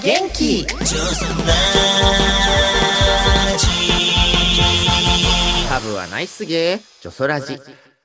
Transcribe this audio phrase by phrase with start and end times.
[0.00, 1.54] 元気ジョソラ
[3.58, 3.66] ジ
[5.68, 7.58] ハブはナイスゲー、ジョソラジ。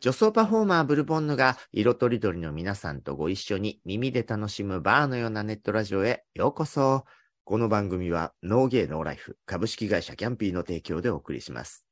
[0.04, 7.06] 女装パフォーマーブルボンヌが色とりどりの皆さんとご一緒に耳で楽しむバーのようなネットラジオへようこそ。
[7.46, 11.88] この番組はノーゲーノーライフ株式会社キャンピーの提供でお送りします。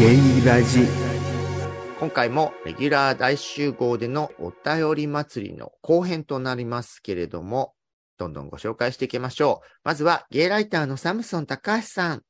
[0.00, 0.88] ゲイラジ
[2.00, 7.74] 今回もレギュラー大集合でのお便り祭りの後編となりますけれども、
[8.18, 9.68] どんどんご紹介していきましょう。
[9.84, 12.22] まずはゲイライターのサムソン高橋さん。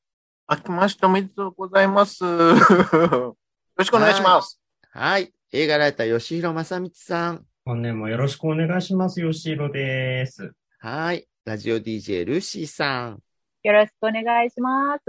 [0.51, 2.25] 明けましておめでとうございます。
[2.25, 3.37] よ
[3.77, 4.61] ろしくお願いします。
[4.91, 5.33] はい。
[5.51, 7.47] 映画ライター吉弘正道さん。
[7.65, 9.21] 本年もよろしくお願いします。
[9.21, 10.53] 吉弘です。
[10.79, 11.27] はい。
[11.47, 13.23] ラジオ DJ ルーシーさん。
[13.63, 15.05] よろしくお願いします。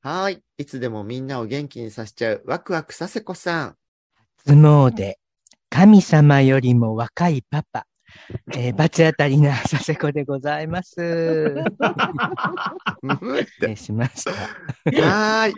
[0.00, 0.42] はい。
[0.58, 3.76] いつでもみんなを元気にさせちゃうワクワクさせこさん。
[4.44, 5.20] 相撲で
[5.70, 7.86] 神様よりも若いパパ、
[8.52, 10.94] えー、罰当たりな佐世子でございます。
[13.02, 14.32] 失礼しました。
[14.32, 15.54] はーい。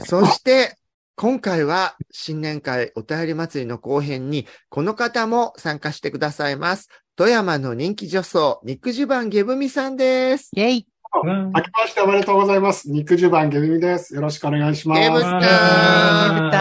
[0.00, 0.76] そして、
[1.16, 6.88] 今回は新年会お便り祭りの後編に、この方も参加してくださいます。
[7.16, 10.50] 富山の人気女装、肉襦袢ゲブミさんです。
[10.56, 12.88] イェイうん明けましておめでとうございます。
[12.88, 14.14] 肉襦袢ゲビミです。
[14.14, 15.00] よろしくお願いします。
[15.00, 15.42] ゲブさん。
[15.42, 16.52] あ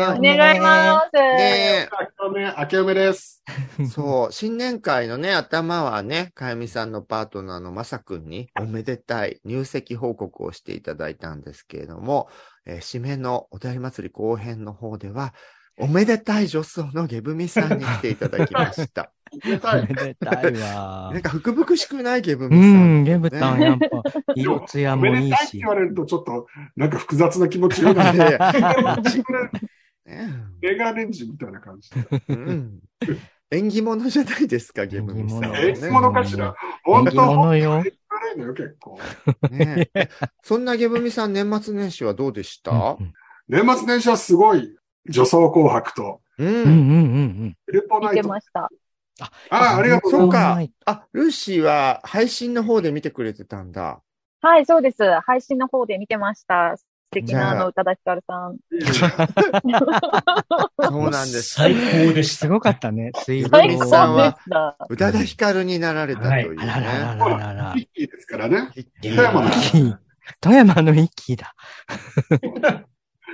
[0.00, 1.16] ーはお願いします。
[1.16, 3.44] ね明けおめ、明けおめです。
[3.78, 12.28] え そう、新年会のね、頭はね、かゆみさんのパートナーのまさくんにおめでたい入籍報告をしていただいたんですけれども、
[12.64, 15.34] えー締めのお便り祭り後編の方では、
[15.78, 19.10] おめでたい女装のゲブミさんに来ていただきました。
[19.72, 21.22] おめでたいわなん。
[21.22, 23.00] か福々しくないゲブうミさん。
[23.00, 24.02] ん、ゲブタンやっぱ、
[24.34, 25.68] 色艶おもいいし めでたいって言。
[25.68, 26.46] われるとちょっと、
[26.76, 28.16] なんか複雑な気持ちになる。
[28.16, 28.38] いやいや
[30.06, 32.00] ねメガネンジみたいな感じで。
[32.28, 32.80] うん
[33.50, 35.90] 縁起物じゃないですか、ゲブミさんは縁起ね。
[35.90, 36.54] 物かしら。
[36.82, 37.84] 本縁起当物よ。
[38.56, 38.98] 結構。
[39.50, 39.90] ね
[40.42, 42.96] そんなゲブミさん、年末年始はどうでした
[43.48, 44.76] 年末年始はすごい
[45.08, 46.44] 女装紅白と、う。
[46.44, 46.66] うんうんんう
[47.46, 48.16] んエルポナイト。
[48.16, 48.68] 見てました。
[49.20, 50.34] ああ、ありがとうございうます。
[50.36, 50.72] そかはい。
[50.86, 54.00] あ、ルーシーは配信の方で見てくれてたんだ。
[54.40, 55.02] はい、そうです。
[55.20, 56.76] 配信の方で見てました。
[56.76, 58.56] 素敵なあの、宇多田ヒカルさん。
[60.82, 61.54] そうなんです。
[61.54, 62.46] 最高でした。
[62.46, 63.12] すごかったね。
[63.24, 64.36] 水道最高最高でさんは。
[64.90, 67.20] 宇多田ヒカルになられたというあらららね。
[67.20, 67.74] ららら。
[67.74, 68.70] ミッキーですからね。
[68.74, 69.94] 一気に富山の一気
[70.40, 71.54] 富山の一気だ。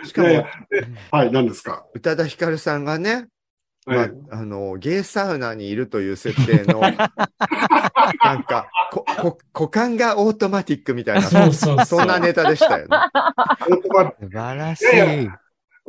[0.04, 0.28] しかも
[1.10, 1.86] はい、何ですか？
[1.94, 3.28] 宇多田ヒカルさんがね、
[3.86, 6.80] まあはい、あの、ゲイサウナにいるという設定の、
[8.22, 12.96] なんか、こ、こ、股間がオートマティックみたいな、そうそうそんなネタでしたよね。
[14.20, 15.30] 素晴らしいやい。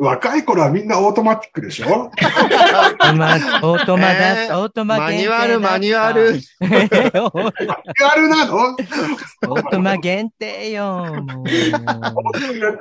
[0.03, 2.09] 若い頃はみんなオートマティックでしょ？
[2.09, 6.33] オートマ、オートマえーだ、オートママ限定ニュアル、マニュアル。
[6.33, 6.39] だ
[7.07, 7.23] った。
[7.23, 7.31] オ
[8.11, 8.75] あるなの？
[8.77, 11.05] ートマ限定よ。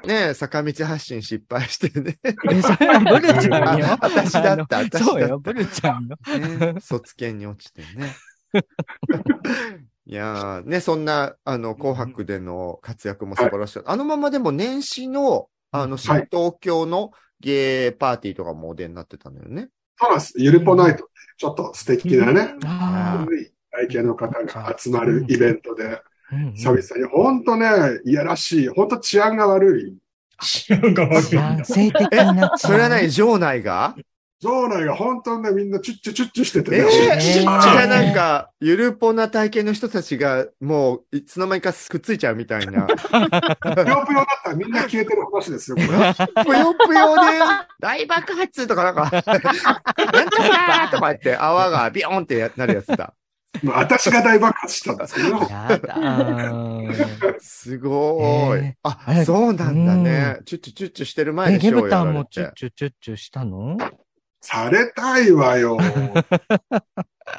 [0.06, 2.16] ねえ坂道発進失敗してね。
[2.42, 3.86] ブルちゃんよ。
[4.00, 6.16] 私だった私だったそうよ、ブルちゃんよ。
[6.38, 8.14] ね卒検に落ちてね。
[10.06, 13.80] いやーね、そんな、あの、紅白での活躍も素晴らしい。
[13.84, 19.68] あのままでも年始の、あの、新東京のゲーパーティーとかもお出になってたのよね。
[19.98, 20.34] そうなんです。
[20.36, 21.08] ゆるぽナイト。
[21.38, 26.02] ちょっと素敵なね、あ古い体型の方が集まるイベントで、あ。
[26.32, 26.52] うん。
[26.52, 27.66] 久々に、ほんとね、
[28.04, 29.96] いやらしい、ほんと治安が悪い。
[30.42, 33.10] 治安が悪い性的えな、それは何？
[33.10, 33.94] 場内が？
[34.42, 36.84] 場内がほんとね、みんなチュッチュチュッチュしててえね。
[36.86, 42.86] ー、チュッチュなんか、ゆるぽな体型の人たちが、もう、いつの間にかくっついちゃうみたいな。
[42.86, 45.88] ぷよぷよだったらみんな消えてる話ですよ、これ。
[46.44, 47.22] ぷよぷよで、
[47.80, 53.12] 大爆発とかなんか、なんとかとか言って泡がビヨーンってなるやつだ。
[53.62, 57.40] まあ私が大爆発したんですけど、やだー。
[57.40, 58.64] すごーい。
[58.64, 58.88] えー
[59.18, 60.38] あそうなんだね。
[60.46, 62.54] チュッチュチュッチュしてる前え、ゲでしょうブタンもチュッて。
[62.56, 63.76] チュチュッチュしたの？
[64.40, 65.78] されたいわよ。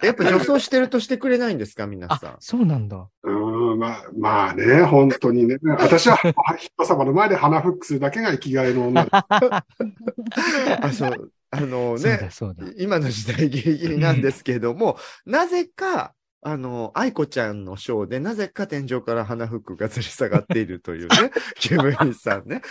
[0.02, 2.36] やっぱ女装してるとしてくれないんですか皆あさん、。
[2.40, 3.10] そうなんだ。
[3.24, 5.58] うん、まあ、まあね、本当にね。
[5.62, 6.18] 私は
[6.58, 9.14] 人様の前で鼻フックするだけが生きがいの女です。
[10.82, 11.32] あ、そう。
[11.52, 12.30] あのね。
[12.78, 16.14] 今の時代ギリギリなんですけども、なぜか、
[16.44, 22.62] あの、愛子ちゃんのショーで、なぜか天井から花服が吊り下がっているというね、 ケムリさんね。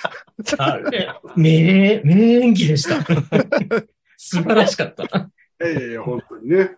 [2.12, 3.04] 名演技でした。
[4.22, 5.04] 素晴らしかった。
[5.04, 6.76] いやいや、本当にね。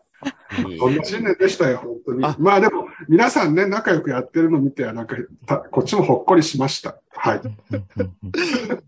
[0.78, 2.36] そんな新年でしたよ、本当にあ。
[2.38, 7.00] まあでも、皆さんね、仲良くやってるの見て、なんか、たこっちもほっこりしました。
[7.10, 7.40] はい。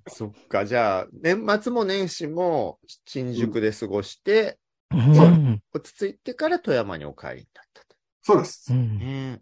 [0.06, 4.58] そっか、じゃあ、年末も年始も新宿で過ごして、
[4.92, 7.96] うん落ち着いてから富山にお帰りになったと。
[8.22, 8.72] そうです。
[8.72, 9.40] うん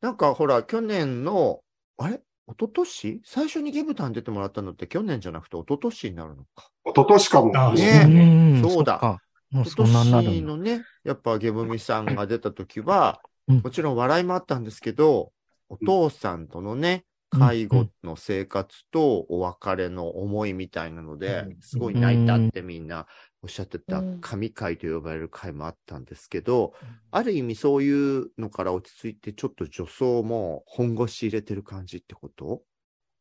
[0.00, 1.60] なんかほら、去年の、
[1.96, 2.20] あれ？
[2.48, 3.20] 一昨年？
[3.24, 6.70] 最初にゲブタン出てもらったのって去年じゃなくて一昨年になるのか。
[6.84, 7.52] 一昨年かも。
[7.56, 8.02] あね。
[8.04, 8.08] う。
[8.08, 9.20] んそうだ。
[9.52, 13.60] 今年のね、やっぱゲブミさんが出た時は、うん。
[13.60, 15.32] もちろん笑いもあったんですけど、
[15.68, 17.40] お父さんとのね、うん。
[17.40, 23.06] 介護の生活とお別れの思いみたいなのでうん、すごい泣いたってみんな
[23.42, 24.18] おっしゃってたうん。
[24.20, 26.74] 神回と呼ばれる回もあったんですけど、
[27.10, 32.62] ある意味そういうのから落ち着いて、ちょっと女装も本腰入れてる感じってこと？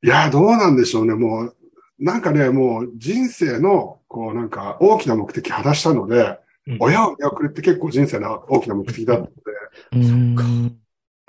[0.03, 1.15] いや、どうなんでしょうね。
[1.15, 1.56] もう、
[2.00, 6.38] なんかね、もう人生の、こうなんか大きな目的果たしたので、
[6.68, 6.77] うん。
[6.79, 9.33] 親を見送るって結構人生の大きな目的だったので、
[9.94, 10.79] うん。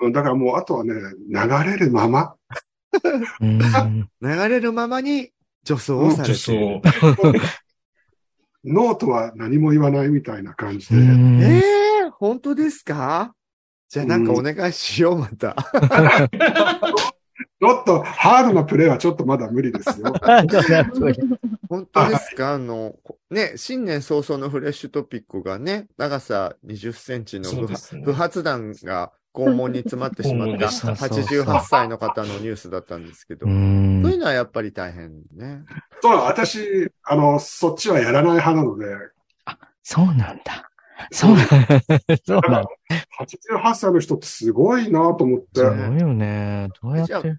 [0.01, 0.11] うん。
[0.11, 0.93] だからもうあとはね、
[1.29, 2.35] 流れるまま、
[3.41, 3.59] うん。
[4.21, 5.31] 流れるままに
[5.63, 6.91] 女装をされ女て
[7.31, 7.41] る。
[8.63, 8.73] 装。
[8.73, 11.57] ノーとは何も言わないみたいな感じうで、んえ
[12.07, 13.33] え本当ですか？
[13.89, 15.55] じゃあなんかお願いしよう、また。
[17.61, 20.13] ちょっとハードなプレーはちょっとまだ無理ですよ。
[21.69, 22.53] 本当ですか？
[22.53, 35.63] あの、こね、新年早々のフレッシュトピックがね、長さ20センチの不,、ね不発弾が肛門に詰まってしまった肛門でした88歳の方のニュースだったんですけど、うそういうんのはやっぱり大変ね。
[36.01, 38.85] そう、私、あの、そっちはやらない派なので、
[39.83, 40.69] そうなんだ。
[41.11, 41.45] そうなん
[42.25, 42.67] そうなんだ。
[43.19, 46.69] 88歳の人ってすごいなと思ってす、ごいよね。
[46.81, 47.35] どうやじゃあって。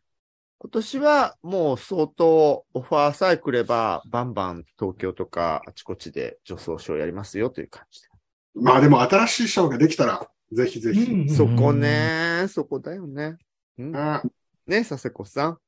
[0.59, 8.09] 今年はもう相当オファーさえ来れば、バンバン東京とかあちこちで女装ショーやりますよという感じで。
[8.55, 11.01] まあでも新しいショーができたら、ぜひぜひ。
[11.11, 13.37] うんそこね、そこだよね。
[13.79, 13.97] ん。
[13.97, 14.23] あ。
[14.67, 15.59] ね、佐世子さん。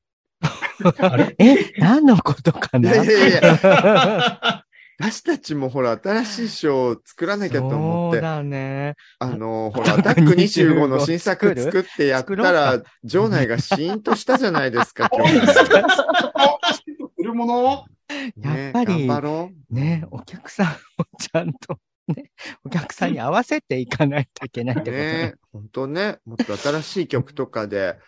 [0.99, 1.35] あれ？
[1.39, 2.93] え、何のことかな？
[2.93, 4.65] いやいやいや、
[4.99, 8.95] 私たちもほら、新しいショーを作らなきゃと思って、そうだね。
[9.19, 15.47] あの、ほら、アタック25の新作作ってやったら、場内がシーンとしたじゃないですか、 今日。
[15.47, 17.85] するもの
[18.37, 20.71] ねやっぱり頑張ろね、お客さんを
[21.19, 22.31] ちゃんと、ね、
[22.65, 24.85] お客さんに合わせていかないといけないっう。
[24.85, 25.35] てことねね。
[25.53, 27.99] 本当ね、もっと新しい曲とかで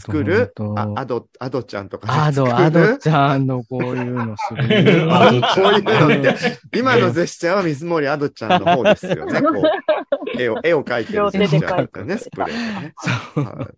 [0.00, 0.54] 作る？
[0.76, 5.14] あアド、アドちゃんとかでアド、アドちゃんのこういうのする。
[5.14, 9.40] アドちゃんこういうのって、今のジェスチャーは水森アドちゃんの方ですよね。
[9.42, 9.48] こ
[10.36, 12.94] う絵を、絵を描いてるジェスチャーとね、スプレーでね。
[13.36, 13.74] はい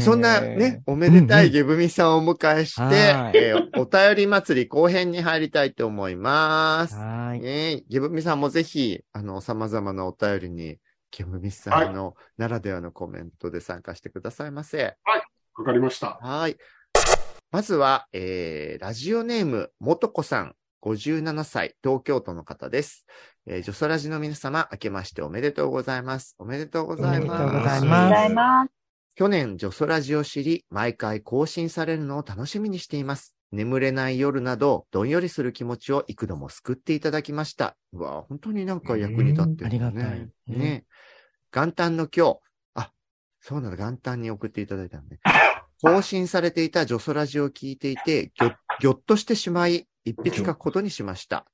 [0.00, 6.96] そんなね、おめでたいゲブミさんをお迎えして、はいえーお便り祭り後編に入りたいと思います。
[6.96, 7.40] はーい。
[7.40, 10.78] ねゲブミさんもぜひ、あの、様々なお便りに、
[11.10, 14.96] ゲブミさんのならではのコメントで参加してくださいませ。
[15.56, 16.18] わかりました。
[16.20, 16.56] はい。
[17.50, 23.06] まずは、えー、ラジオネーム、もとこさん、57歳、東京都の方です。
[23.46, 26.36] えー、ジョソラジの皆様、明けましておめでとうございます。
[26.38, 27.20] おめでとうございます。
[27.20, 28.79] ざいありがとうごまざいます。
[29.20, 33.36] 去年、ジョソラジを知り、毎回更新されるのを楽しみにしています。
[33.52, 37.76] 眠れない夜など、どんよりする気持ちを幾度も救っていただきました。
[37.92, 39.76] うわ本当になんか役に立ってる、ね。
[39.76, 40.84] うんありがたいねね
[41.52, 42.38] 元旦の今日、
[42.72, 42.92] あ、
[43.42, 45.20] そうなんだ、元旦に送っていただいたのね。
[45.82, 51.44] 更新されていたジョソラジを聞いていて、ぎょ、ぎょっとしてしまい、一筆書くことにしました。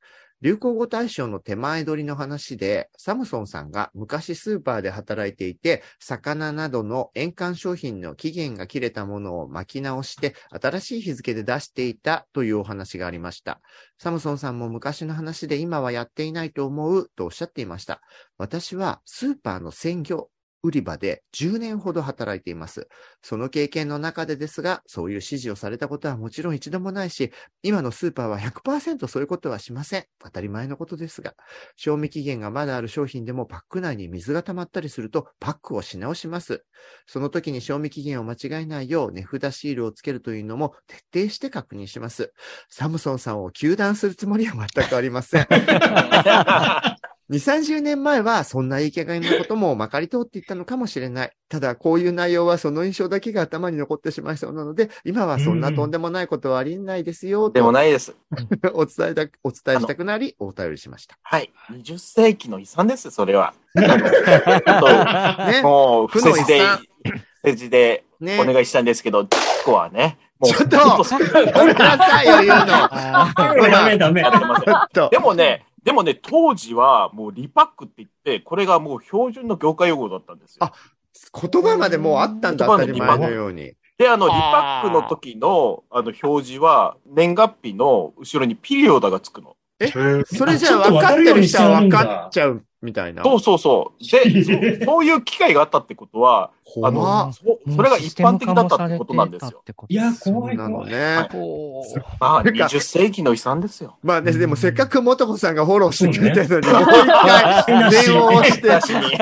[0.43, 13.61] 流行語大賞の手前取りの話で、サムソンさんが昔スーパーで働いていて、魚などの円環商品の期限が切れたものを巻き直して、新しい日付で出していたというお話がありました。
[13.99, 18.03] サムソンさんも昔の話で今はやっていないと思うとおっしゃっていました。
[18.37, 20.29] 私はスーパーの鮮魚
[20.67, 22.89] 売り場で10年ほど働いています。
[23.23, 27.33] その経験の中でですが、そういう指示をされたことはもちろん一度もないし、
[27.63, 30.05] 今のスーパーは100%そういうことはしません。
[30.19, 31.35] 当たり前のことですが、
[31.77, 36.65] 賞味期限がまだある商品でもパック内に水が溜まったりするとパックをし直します。
[37.07, 40.75] その時に賞味期限を間違えないよう値札シールをつけるというのも
[41.13, 42.33] 徹底して確認します。
[42.69, 45.47] サムソンさんを糾弾するつもりは全くありません。
[47.31, 51.33] 2、30年前はそんないい加減なこともまかり通っていったのかもしれない。
[51.49, 58.15] ただ、こういう内容はその印象だけが頭に残ってしまいそうなので、今はそんなとんでもないことはありえないですよ、でもとないです。
[58.75, 61.19] お伝えだ、お伝えしたくなり、お便りしました。
[61.23, 61.53] はい。
[61.73, 63.55] 20世紀の遺産です、それは。
[63.75, 65.63] ね。
[65.63, 66.79] もう、負不正字での遺産、
[67.43, 69.29] 不正字でねお願いしたんですけど、こ
[69.65, 72.75] こはね、ちょっとごめんなさいよ、言うの。
[72.93, 74.23] あダメダメ。
[75.11, 80.65] でもね、でもね、当時はもうリパックって言って、これがもう標準の業界用語だったんですよ。
[80.65, 80.73] あ
[81.49, 83.73] 言葉までもうあったんだ、当たり前のように。
[83.97, 89.57] で、あの、リパックの時の、あの、表示は、年月日の後ろにピリオドがつくの。
[89.79, 93.23] へーそれじゃあ分かってる人は分かっちゃうみたいな。
[93.25, 94.05] そうそうそう。
[94.11, 96.51] で、 そうそういう機会があったってことは、
[96.83, 99.63] あ怖の、っそそれが一般的だったってことなんですよ。
[99.89, 100.91] いや、そう怖いなの怖い。
[100.91, 101.29] ね。
[102.21, 103.97] まあ、てか20世紀の遺産ですよ。
[104.03, 109.19] まあね、でもせっかく元子さんがフォローしてくれてるのに、そうねもう一回電話をして。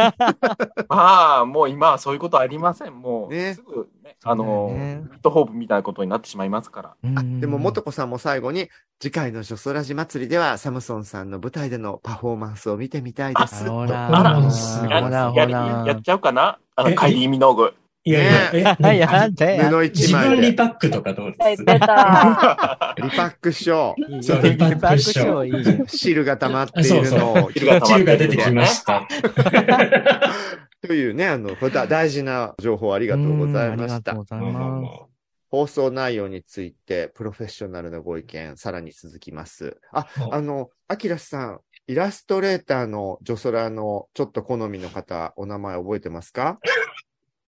[0.88, 2.94] まあ、もう今はそういうことありません。
[2.94, 6.94] もう、ねすぐね、あの、ねビットホープみたいなことになってしまいますから。
[7.04, 13.53] うんでも元子さんも最後に、次回のジョソラジ祭りではサムソンさんの舞台でのパフォーマンスを見てみたいです。
[13.62, 16.58] ほとらあらほすごいらほらほやりらやっちゃうかな？
[16.76, 17.74] あの、えカイリー・ミノーグ。
[18.06, 20.36] いやいや、え、や 何で布一自枚で。
[20.36, 21.64] 分リパックとかどうです？
[21.64, 22.94] 出た。
[23.02, 24.22] リパックショー。
[24.22, 27.50] そうリパックショーいい汁が溜まっているのを。
[27.52, 29.06] 汁が溜ま汁ってるが出てきました。
[30.86, 34.18] というね、あの、これだ大事な情報ありがとうございましたうんありがとう。
[34.18, 35.04] ございます。
[35.50, 39.78] 放送内容について、プロフェッショナルなご意見、さらに続きます。
[39.92, 46.58] あ、おあの、アキラさん、イラストレーターのジョソラのちょっと好みの方、お名前覚えてますか？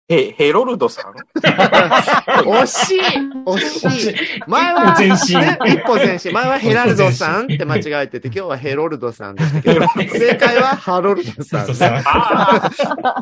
[0.10, 1.13] ヘ、ヘロルドさん？
[2.42, 3.00] 惜しい
[3.46, 4.16] 惜しい
[4.48, 6.34] 前は、一歩前進ね一歩前進。
[6.34, 12.01] 前はヘラルドさんって間違えてて、今日はヘロルドさんでしたけど、正解はハロルドさんそうそうね。
[12.06, 12.72] あ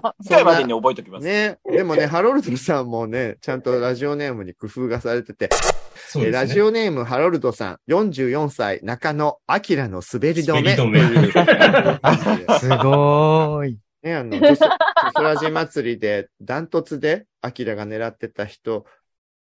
[0.04, 1.26] あ、次回までに覚えておきます。
[1.26, 1.58] ね。
[1.70, 5.64] でもね、ハロルドさんもね、ちゃんとラジオネームに工夫がされてて、えーラ
[6.10, 6.48] そうですね。
[6.54, 10.76] ジオネームハロルドさん、44歳、中野明の滑り止め。
[10.78, 13.78] 滑り止め すごーい。
[14.08, 14.66] ね、あの、ソ
[15.22, 18.86] ラジ祭りで、ダントツで、アキラが狙ってた人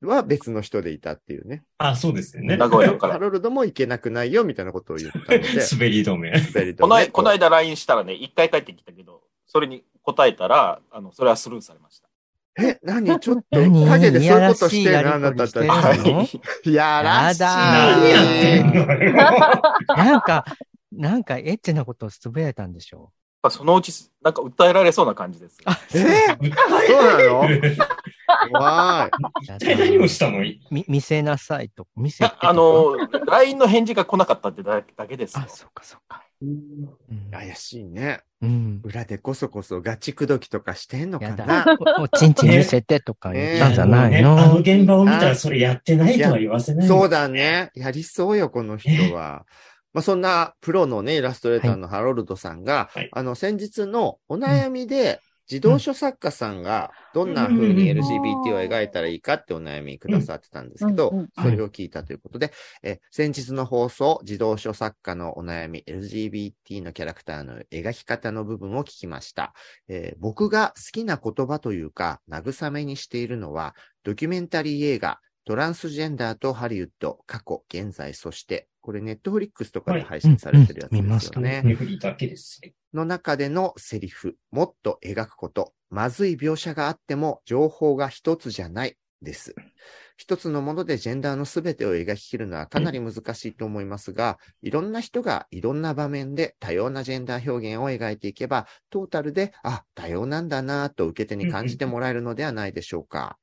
[0.02, 1.64] は別の人でいたっていうね。
[1.79, 2.57] あ、そうですよね。
[2.57, 5.40] 名古屋からハロルドもいけなくないよ、みたいなことを言ったので、
[5.73, 6.31] 滑り止め。
[6.31, 6.75] 滑り止め。
[6.75, 12.09] この間、この間 LINE したらね、一回帰ってきたけど、それに答えたら、あの、それはスルーされました。
[12.59, 13.19] え、何？
[13.21, 13.87] ちょっと、何？
[13.87, 15.14] 影でそういうことしてるの？
[15.14, 16.40] あなたたち。
[16.64, 17.40] いやらしい。
[17.43, 19.12] 何やってんのよ。
[19.97, 20.45] なんか、
[20.93, 23.12] なんかエッチなことをつぶやいたんでしょ
[23.43, 25.57] まあそのうち、なんか訴えられそうな感じです。
[25.95, 26.49] えそう
[27.07, 27.49] なの？
[28.51, 29.75] 怖い。
[29.75, 30.41] う何をしたの？
[30.41, 31.87] み、見せなさいと。
[31.97, 32.25] 見せ。
[32.25, 35.49] あの、LINE の返事が来なかったってだだけですよあ、。
[35.49, 36.23] そうかそうか。
[36.43, 38.21] うん怪しいね。
[38.43, 38.81] うん。
[38.85, 41.65] 裏でこそこそガチ口説きとかしてんのかな？。
[41.99, 46.89] おおちんちん見せてとか言ったんじゃないねあのの現場を見たらそれやってないとは言わせない。
[46.89, 47.71] そうだね。
[47.75, 49.47] やりそうよ、この人は。
[49.93, 53.09] まあ、そんなプロのね、イラストレーターのハロルドさんが、はい。
[53.13, 55.21] あの、先日のお悩みで、
[55.51, 62.53] 児童書作家さんがどんな風に LGBT を描いたらいいかってお悩みくださってたんですけどそれを聞いたということで、
[62.85, 69.53] え先日の放送、児童書作家のお悩み LGBT のキャラクターの描き方の部分を聞きました。
[69.89, 81.63] えー僕が好きな言葉というか、慰めにしているのは、ドキュメンタリー映画、トランスジェンダーとハリウッド、過去、現在、そして、これネットフリックスとかで配信されてるやつですよねね。
[81.65, 82.61] ネフリだけです。
[82.95, 89.55] の中でのセリフ、もっと描くこと、まずい描写があっても情報が一つじゃないです。
[90.17, 103.39] 一つのものでジェンダーのすべてを描き切るのはかなり難しいと思いますが、いろんな人がいろんな場面で多様なジェンダー表現を描いていけば、トータルで、あ、多様なんだなと受け手に感じてもらえるのではないでしょうか。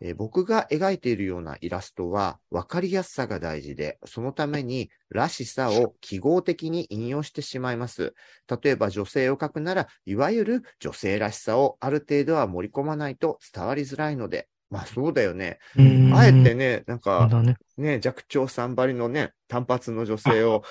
[0.00, 8.14] えー僕が描いているようなイラストは分かりやすさが大事で、そのためにらしさを記号的に引用してしまいます。
[8.62, 15.58] 例えば女性を描くなら、いわゆる女性らしさをある程度は盛り込まないと伝わりづらいので、まあそうだよね。
[15.76, 17.56] うんあえてね、なんか、だね。
[17.76, 20.62] ね、弱聴さんばりのね、単発の女性を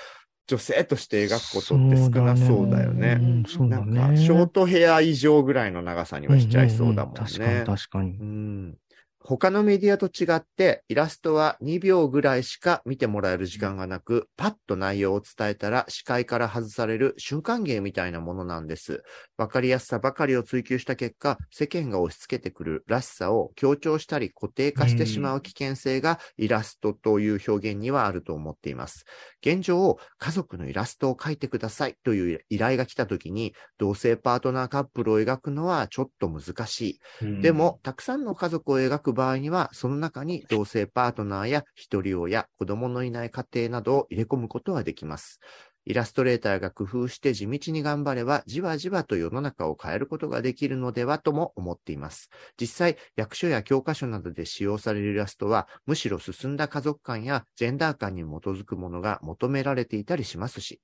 [0.46, 3.18] 女性として描くことって少なそうだよね。
[3.20, 4.16] うんそうだなんか、ね。
[4.16, 7.20] ショートヘア以上ぐらいの長さにはしちゃいそうだもんね。
[7.20, 8.24] んん確かに確かにう。
[8.24, 8.76] ん。
[9.22, 19.02] 他のメディアと違って、イラストは2秒ぐらいしか見てもらえる時間がなく、パッと内容を伝えたら視界から外される瞬間芸みたいなものなんです。
[19.36, 29.04] わかりやすさばかりを追求した結果、世間が押し付けてくるらしさを強調したり固定化してしまう危険性がイラストという表現にはあると思っています。
[29.42, 37.00] 現状、家族のイラストを描いてくださいという依頼が来た時に、同性パートナーカップルを描くのはちょっと難しい。
[37.20, 45.40] うんでも、たくさんの家族を描く場合には、その中に同性パートナーや一人親、子供のいない家庭などを入れ込むことはできます。
[45.86, 52.28] イラストレーターが工夫して地道に頑張れば、じわじわと世の中を変えることができるのではとも思っています。
[52.60, 60.80] 実際、役所や教科書などで使用されるイラストは、むしろ進んだ家族観やジェンダー観に基づくものが求められていたりしますし、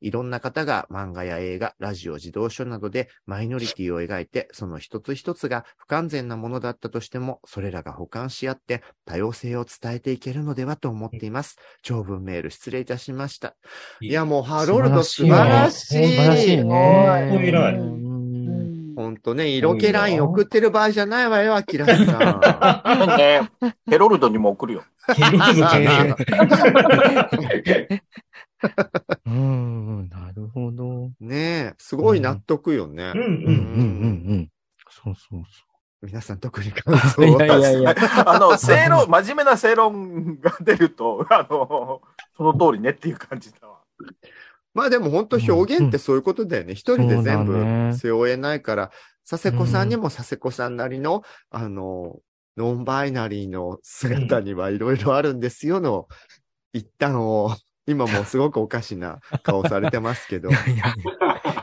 [0.00, 11.56] いろんな方が漫画や映画、ラジオ、児童書などでマイノリティを描いて、その一つ一つが不完全なものだったとしても、それらが補完し合って多様性を伝えていけるのではと思っています。
[11.82, 13.56] 長文メール失礼いたしました。
[14.02, 15.86] いや、もうハロルド素晴らしい。
[15.86, 18.04] 素晴らしいね。
[18.96, 23.50] ほんとね、色気ライン送ってる場合じゃないわよ、アキラさね、
[23.86, 24.84] ヘロルドにも送るよ。
[25.16, 26.16] ヘロルドじゃね
[27.90, 28.00] えよ。
[29.26, 30.84] うん、なるほど。
[30.84, 31.14] ん。
[31.20, 31.36] ね
[31.72, 33.12] え、すごい納得よね。
[33.14, 34.50] うんうんうん、うん、うん、うん。
[34.88, 35.42] そうそう
[36.02, 37.26] 皆さん特に感想そう。
[37.28, 37.94] いをやいやいや。
[38.26, 42.02] あの、正論、真面目な正論が出ると、あの、
[42.36, 43.80] その通りねっていう感じだわ。
[44.74, 46.74] まあでも本当表現ってそういうことだよね。
[46.74, 48.90] 一人で全部背負えないから、
[49.28, 52.18] 佐世子さんにも佐世子さんなりの、あの、
[52.56, 56.06] ノンバイナリーの姿にはいろいろあるんですよの
[56.72, 57.56] 一端を、
[57.86, 60.94] 今もすごくおかしな顔されてますけど、 いやいや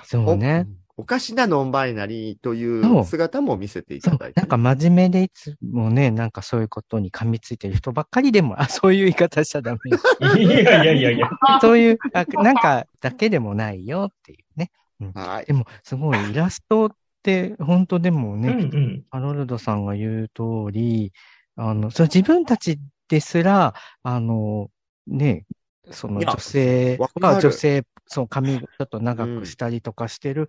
[0.04, 0.68] そうね。
[0.98, 4.40] おかしなノンバイナリーといそうう姿も見せていただいて。
[4.40, 9.98] なんか真面目でいつもね、なんかそういうことに噛みついてる人ばっかりでも、あ、そういう言い方しちゃダメよ。
[10.38, 11.30] いやいやいやいや。
[11.60, 14.70] そういう、あなんかだけでもないよっていうね。
[15.16, 15.54] はいで。
[15.54, 16.92] も、すごいイラストっ
[17.24, 19.04] て、本当でもうんね、うん。
[19.10, 21.14] ハロルドさんが言う通り、
[21.56, 23.74] あの、それ自分たちですら、
[24.04, 24.70] あの、
[25.08, 25.46] ね、
[25.90, 30.48] その女性わかるは女性、そう、髪ちょっと長くしたりとかしてる、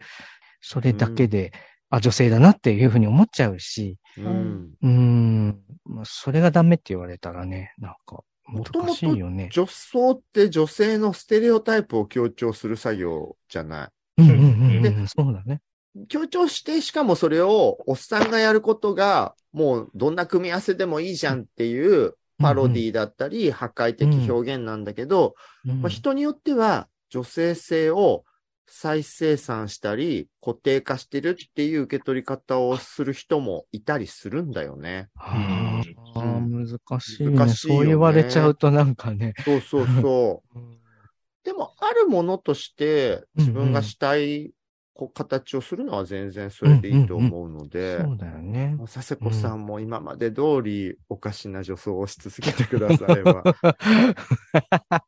[0.60, 1.52] それだけで、
[1.90, 4.70] あ、女性だなっていうふうに思っちゃうし、うん。
[4.82, 9.48] うーん、まあ、それがダメって言われたらね、なんか、難もともとしいよね。
[9.52, 13.88] 女装って女性のステレオタイプを強調する作業じゃない。
[14.18, 14.38] うんうんう
[14.78, 15.60] んでうん、そうだね。
[16.08, 25.34] 強調して、しかもそれをおっさんがやることが、もうどんな組み合わせでもいいじゃんっていうパロディだったり、破壊的表現なんだけど、
[25.66, 28.24] うんまあ、人によっては女性性を
[28.66, 35.08] 再生産したり、固定化してるっていう受け取り方をする人もいたりするんだよね。
[35.16, 35.82] あ
[36.14, 37.36] あ、うん難しいね。
[37.36, 39.34] 難しいよねそう言われちゃうとなんかね。
[39.44, 40.58] そうそうそう。
[41.44, 44.52] でも、あるものとして、自分がしたい
[44.94, 48.76] こう形をするのは全然それでいいと思うので、そうだよね。
[48.92, 53.42] 佐世子さんも今まで通りおかしな女装をし続けてくだされば。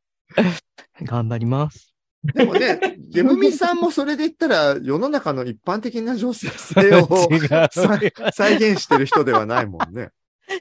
[1.03, 1.95] 頑張ります。
[2.23, 7.29] でもね、ゲムミさんもそれで言ったら世の中の一般的な女性性を
[8.33, 10.09] 再現してる人ではないもんね。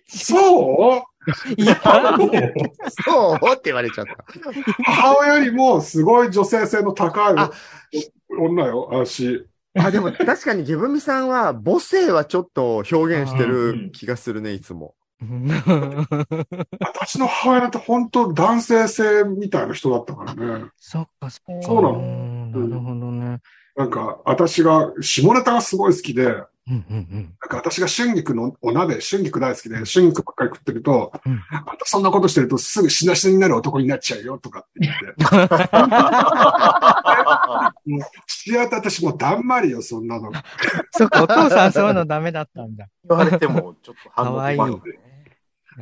[0.08, 1.62] そう？
[1.62, 1.80] いや、
[3.06, 3.54] そう？
[3.54, 4.26] って言われちゃった。
[4.84, 7.50] 母親よりもすごい女性性の高いあ
[8.39, 9.46] 女よ、私。
[9.76, 14.96] あ、でも確かにゲムミさんは母性はちょっと表現してる気がするね、いつも。
[16.80, 20.65] 私の母親なんて本当男性性みたいな人だったからね。
[20.78, 21.62] そっか、そっか。
[21.62, 23.39] そうなのんなるほどね。
[23.76, 35.06] なんか、私が、下ネタがすごい好きで、うんうんなんか私が春菊のお鍋、春菊大好きで、春菊ばっかり食ってると、うんあんたそんなことしてるとすぐしなしなになる男になっちゃうよとかって言って。
[37.86, 40.32] もう父親と私もうだんまりよ、そんなの。
[40.91, 42.88] そっか、お父さんそういうのダメだったんだ。
[43.10, 44.99] 言われても、ちょっと反応かわいい困るんで。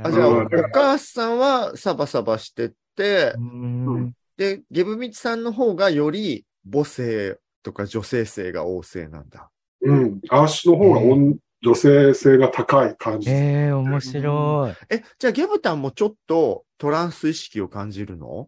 [0.04, 9.50] あ、じゃあ、うんお母さんはサバサバしててう、んで、ゲブミチさんの方がより母性とか女性性が旺盛なんだ。
[9.82, 10.20] うん。
[10.30, 13.30] 私の方が女女性性が高い感じ。
[13.30, 14.74] ええ、面白い。
[14.90, 18.48] え、じゃあゲブタンもちょっとトランス意識を感じるの？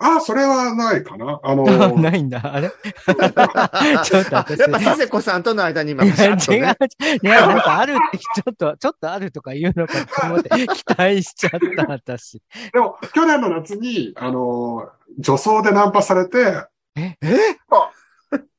[0.00, 1.38] あ、それはないかな。
[1.44, 1.62] あの、
[1.96, 2.40] ないんだ。
[2.52, 2.70] あれ？
[4.04, 4.58] ちょっと私。
[4.58, 12.42] やっぱ佐世子さんとの間に今、いや、違う、いや、なんかあるって、ちょっと、ちょっとあるとか言うのかと思って、期待しちゃった、私。
[12.72, 14.88] でも、去年の夏に、あの、
[15.18, 16.64] 女装でナンパされて、
[16.96, 17.16] え？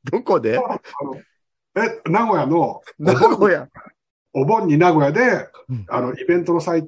[0.09, 0.57] どこで？
[0.57, 0.77] あの
[1.75, 3.67] え、名古屋の、名古屋。
[4.33, 6.87] お盆に名古屋で、うんあの、イベントの最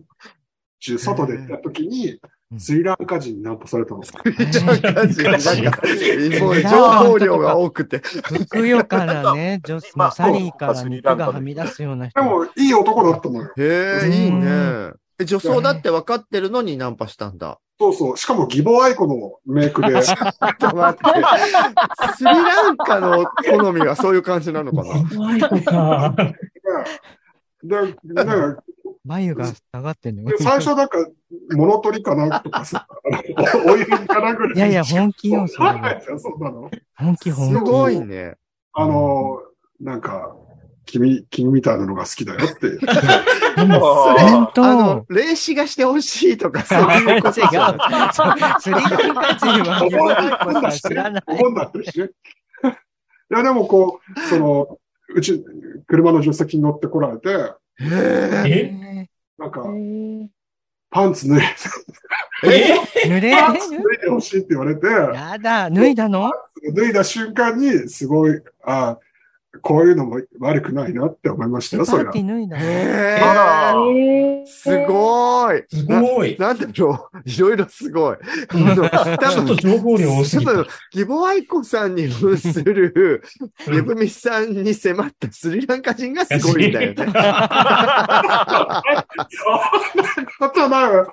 [0.79, 2.19] 中、外で行った時に
[2.51, 3.99] う、んスリランカ人にナンパされたの。
[3.99, 5.81] なんか、
[6.39, 7.99] もう情報量が多くて。
[7.99, 12.21] ふくよかなね、 女子のサリーから肉がはみ出すような人。
[12.21, 13.51] でも、いい男だったのよ。
[13.57, 14.91] へえ、うんいいね。
[15.19, 17.59] え女装だって分かってるのにナンパしたんだ。
[17.79, 18.17] そうそう。
[18.17, 20.01] しかも、義母愛子のメイクで。
[20.01, 20.17] ちょっ
[20.57, 21.21] と待って。
[22.15, 25.09] スリランカの好みがそういう感じなのかな？
[25.15, 26.15] 怖い子か。
[27.63, 28.63] で、なんか、
[29.03, 30.97] 眉が下がってんので最初なんか、
[31.51, 32.87] 物取りかなとかさ、
[33.67, 34.57] お湯かなぐらい。
[34.57, 35.65] いやいや、本気よ、そそう
[36.43, 36.71] なの。
[36.95, 37.53] 本気、本気。
[37.53, 38.35] すごいね。
[38.73, 39.39] あの、
[39.79, 40.35] なんか、
[40.87, 42.77] 君、君みたいなのが好きだよって。
[43.57, 47.73] でも、あの、霊視がしてほしいとか、 そういうことじゃない。
[47.73, 48.13] 違う。
[48.13, 51.23] そうスリランカ人はお盆日本語知らない。
[51.27, 52.05] お盆だってるしね。
[52.05, 52.09] い。
[53.29, 54.79] や、でもこう、その、
[55.13, 55.43] うち、
[55.87, 59.63] 車の助手席に乗ってこられて、えなんか
[60.89, 61.41] パンツ脱い
[62.45, 63.07] え？
[63.07, 63.31] 濡れ？
[63.35, 66.31] パンツ脱いでほしいって言われて、やだ、脱いだの？
[66.73, 68.97] 脱いだ瞬間に、すごい、あ
[69.61, 72.25] こういうのも悪くないなって思いましたよ、それはパーテ。
[72.25, 73.97] ィー脱いだのへあらえ。
[74.39, 75.63] へーすごい。
[75.69, 76.37] すごい。
[76.39, 77.17] ななんだろう。
[77.29, 78.17] いろいろすごい。
[78.49, 80.51] あのちょっと多分、情報量多すぎた。
[80.51, 83.23] 多分、義母愛子さんに扮する、
[83.67, 87.05] ゲブミさんに迫ったスリランカ人がすごいんだよね。
[90.39, 91.07] こ とないわ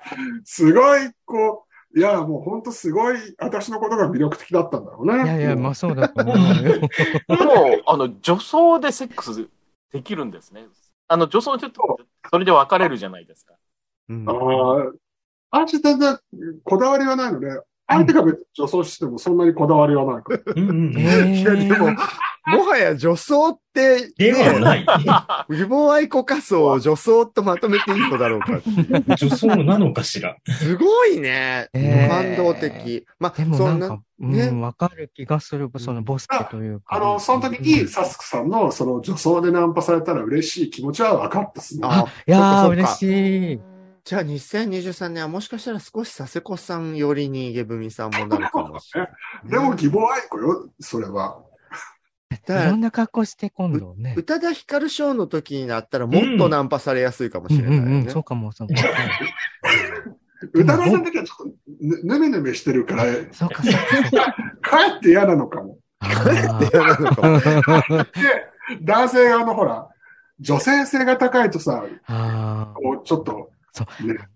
[0.45, 5.23] すごい、こう、いや、もう本当すごい、私のことが魅力的だったんだろうね。
[5.25, 6.81] いやいや、まあそうだと思うよ。
[7.29, 9.49] でも、あの、女装でセックス
[9.93, 10.67] できるんですね。
[11.07, 11.99] あの、女装ちょっと、
[12.31, 13.55] それで別れるじゃないですか。
[14.09, 14.33] うんあ
[15.51, 16.19] あ、私全然
[16.65, 17.49] こだわりはないので、
[17.87, 20.41] 相手が別に女装してもそんなにこだわりはないから。
[20.57, 21.91] うんうんいや、でも、
[22.47, 24.87] もはや女装って、ではない。
[25.49, 28.61] 義母愛子仮装を女装とまとめていいのだろうか。
[29.17, 30.37] 女装なのかしら。
[30.47, 31.69] すごいね。
[31.73, 33.07] えー感動的。
[33.19, 36.95] まあで、もそんななんか、、うねん、わかる気がする、そのボスケというか。
[36.95, 41.81] あの、その時にサスクさんのその女装でナンパされたら嬉しい気持ちは分かったっすね。
[41.85, 43.74] あいやー、そっかそっか嬉しい。
[44.05, 49.11] じゃあ2023年はもしかしたら少し佐世子さん寄りにゲブミさんもなるかもしれない。
[49.49, 51.43] でも義母愛子よ、それは。
[52.31, 54.15] いろんな格好して今度ね。
[54.19, 57.87] 宇多田ヒカルショーの時になったらもっとナンパされやすいかもしれないよね。
[57.87, 58.81] うんうんうん、そうかも、そうかも。
[60.53, 64.37] 歌川さんの時はちょっとぬぬめぬめしてるから、そうか、そうか、そうか。
[64.61, 65.79] かえって嫌なのかも。
[66.01, 68.11] あー嫌なのかもで、
[68.83, 69.89] 男性があの、ほら、
[70.41, 73.85] 女性性が高いとさ、あこうちょっと、そ。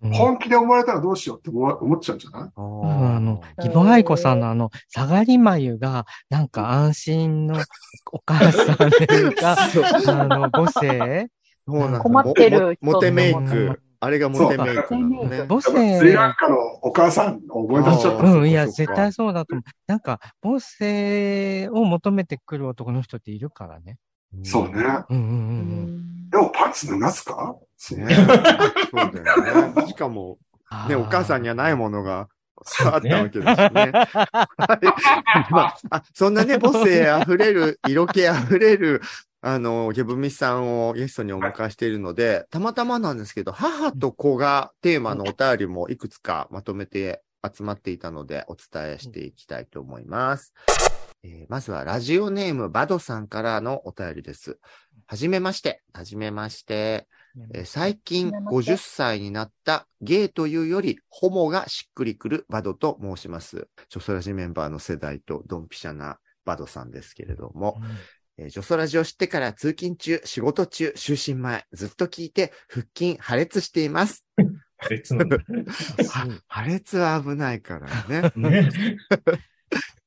[0.02, 0.08] う。
[0.08, 0.12] ん。
[0.12, 2.50] 本気で思われたらどうしようって思っちゃうんじゃない？
[2.56, 7.58] あうんあの、ー義母愛子さんのあの、下がり眉が、なんか安心の
[8.12, 8.88] お母さんとい
[9.30, 9.34] う。
[9.34, 9.56] か、
[10.08, 11.28] あの、母性？
[11.66, 11.98] そうなんだ。
[12.00, 13.80] 困ってるモテメイク。
[14.00, 15.28] あれがモテメイクなのね。
[15.28, 15.72] 母やっぱス
[16.04, 18.22] リラン性、カのお母さんを思い出しちゃった。
[18.30, 19.64] うん、いや、絶対そうだと思う。
[19.88, 23.96] なんか、母性を求めてくる男の人っているからね。
[24.44, 24.70] そうね。
[24.72, 24.78] うん。
[24.78, 25.02] うん。
[25.10, 26.30] ううん。
[26.30, 27.56] でもパンツ脱がすか？
[27.96, 28.14] ね。
[28.14, 28.26] そう
[29.24, 29.86] だよね。
[29.86, 30.38] しかも、
[30.88, 32.28] ね、お母さんにはないものが
[32.84, 33.92] あったわけですしね。
[33.92, 39.00] はい まあ、あそんな ね、母性あふれる、色気あふれる、
[39.40, 50.52] あの、ゲブミさんをゲストにお迎えしているので、たまたまなんですけど、母と子がテーマのお便りもいくつかまとめて集まっていたので、お伝えしていきたいと思います。
[51.24, 54.58] えーまずはラジオネームバドさんからのお便りです。
[55.06, 55.82] はじめまして。
[55.92, 57.08] はじめまして。
[57.54, 63.68] えー最近はじめまして50歳になったゲイというよりホモがしっくりくるバドと申します。
[63.88, 67.80] ジョソラジメンバーの世代とドンピシャなバドさんですけれども、
[68.38, 74.24] えージョソラジを知ってから通勤中、仕事中、就寝前、ずっと聞いて腹筋破裂しています。
[74.88, 75.38] 別な んだ。
[75.38, 78.32] は破裂は危ないからね。
[78.36, 78.70] ね。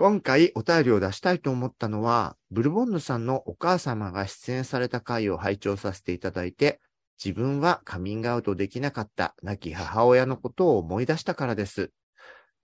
[0.00, 6.80] 今回お便りを出したいと思ったのは、ブルボンヌさんのお母様が出演された回を拝聴させていただいて、
[7.22, 11.90] 自分はカミングアウトできなかった亡き母親のことを思い出したからです。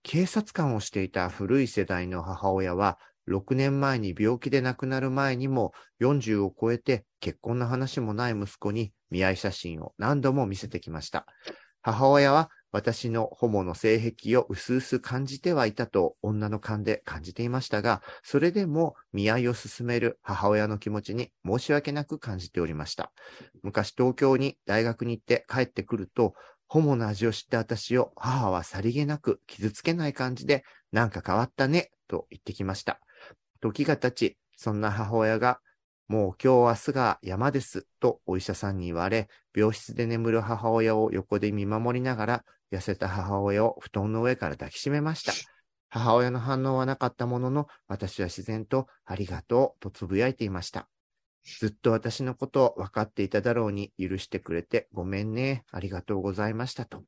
[0.01, 2.97] 警察官をしていた古い世代の母親は、
[3.29, 11.27] 6年前に病気で亡くなる前にも40を超えて結婚の話もない息子に見合い写真を何度も見せてきました。
[11.83, 23.11] 母親は私のホモの性癖を薄々感じてはいたと女の勘で感じていましたが、それでも見合いを進める母親の気持ちに申し訳なく感じておりました。
[23.63, 26.35] 昔東京に大学に行って帰ってくると、
[26.67, 32.99] ホモの味を知った私を母はさりげなく傷つけない感じで、なんか変わったね、と言ってきました。
[33.59, 35.61] 時が経ち、そんな母親が
[36.07, 39.27] もう今日明日が山ですとお医者さんに言われ、
[39.57, 45.33] 病室で眠る母親を横で見守りながら、痩せた母親を布団の上から抱きしめました。
[45.89, 50.87] 母親の反応はなかったものの、私は自然とありがとうとつぶやいていました。
[51.59, 55.63] ずっと私のことを分かっていただろうに許してくれてごめんね。
[55.71, 57.03] ありがとうございましたと。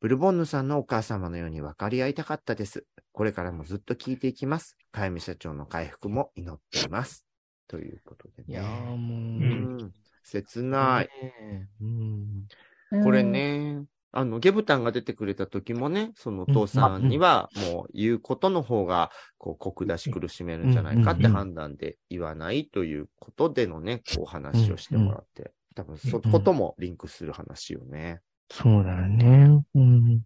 [0.00, 2.84] ブルボンヌさんのお母様のように分かり合いたかったです。
[3.12, 4.76] これからもずっと聞いていきます。
[4.90, 7.26] かゆみ社長の回復も祈っています。
[7.68, 8.44] ということでね。
[8.48, 9.94] いやーもう、うん、
[10.30, 11.08] 切ない。
[11.22, 13.22] ねうんこれ。
[13.22, 28.20] ね、あの、ゲブタンが出てくれた時もね、そのお父さんには、もう言うことの方が、こう、コク出し苦しめるんじゃないかってうん判断で言わないということでのね、こう話をしてもらって、多分そこともリンクする話よね。
[28.50, 29.62] そうだよね。
[29.74, 30.22] うん。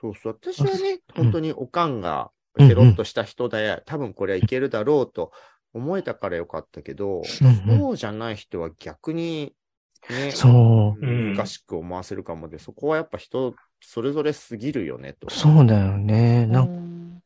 [0.00, 0.38] そうそう。
[0.40, 5.32] 私はね、うん本当におかんが、うんケロッとした人で、多分これはいけるだろうと
[5.74, 7.80] 思えたからよかったけど、うんうん。
[7.80, 9.54] そうじゃない人は逆に、
[10.08, 11.06] ね、そう。
[11.06, 11.34] うん。
[11.34, 15.28] 難しく思わせるかもで、そこはやっぱ人それぞれすぎるよねと。
[15.30, 16.46] そうだよね。
[16.46, 17.22] なんん。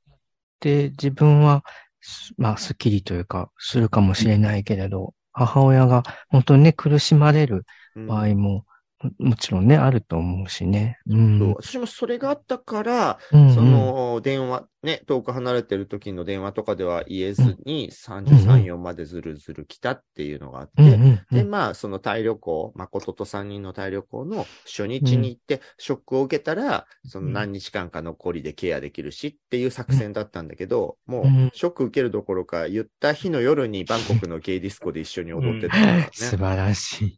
[0.60, 1.64] で、自分は、
[2.00, 7.64] すまあ、スッキリというか、するかもしれないけれど、母親が本当にね、苦しまれる
[7.96, 8.06] うん。
[8.06, 8.64] 場合も、
[9.00, 10.98] ももちろんね、あると思うしね。
[11.08, 11.38] うん。
[11.38, 21.50] そう私もそれがあったから、うんうんその電話、ね、遠く離れてる時の電話とかでは言えずに、うん33、4までずるずる来たっていうのがあって、うんうんうで、ん。
[21.50, 36.08] まあ、そのタイ旅行、誠と3人のタイ旅行の初日に行って、ショックを受けたら、その何日間か残りでケアできるしっていう作戦だったんだけど、もううん、ショック受けるどころか、言った日の夜にバンコクのゲイディスコで一緒に踊ってたからね。
[36.12, 37.17] 素晴らしい。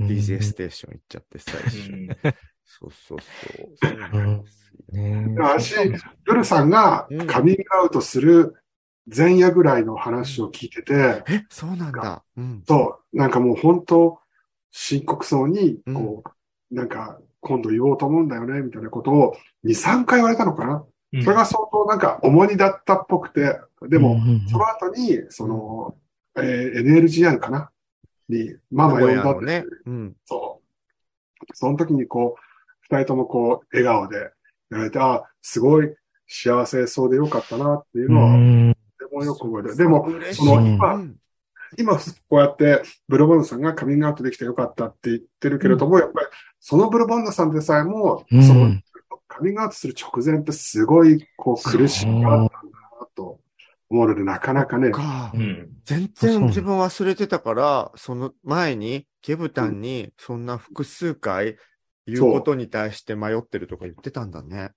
[0.00, 2.34] DJ ステーション行っちゃって最初。
[2.64, 3.26] そうそうそ
[3.62, 3.76] う。
[3.80, 4.44] そう
[5.38, 5.74] 私、
[6.24, 8.54] ブルさんがうんカミングアウトする
[9.14, 12.24] 前夜ぐらいの話を聞いてて、え、そうなんだ。
[12.36, 12.62] うん。
[12.66, 14.18] そう、なんかもう本当、
[14.70, 16.24] 深刻そうに、こ
[16.70, 20.84] う、なんか、今度言おうと思うんだよね、みたいなことを2、3回言われたのかな？
[21.22, 24.48] それが相当なんか重荷だったっぽくて、でも、うんうんうん。
[24.48, 25.94] その後に、その、
[26.36, 27.70] えー NLGR かな？
[28.28, 29.64] に、ママ呼んだって、ね。
[29.86, 30.16] うん。
[30.24, 30.60] そ
[31.42, 31.46] う。
[31.52, 32.40] その時にこう、
[32.80, 34.30] 二人ともこう、笑顔で
[34.70, 35.94] 言われて、あすごい
[36.26, 39.76] 幸せそうでよかったなっていうのは、とうんてもよく覚えてる。
[39.76, 41.16] でも、そのうん今、うん
[41.76, 46.26] 今、こうやって、ブルボンヌさんがカミングアウトできてよかったって言ってるけれども、やっぱり、
[46.60, 48.80] そのブルボンヌさんでさえも、うんその、
[49.26, 53.40] カミングアウトする直前ってすごい、こう、苦しみがあったんだなと
[53.90, 55.38] 思うので、なかなかね、かう。
[55.38, 55.68] ん。
[55.84, 61.56] 全然自分忘れてたから、その前に、ゲブタンにそんな複数回
[62.06, 64.70] 言うことに対して迷ってるとか言ってたんだね。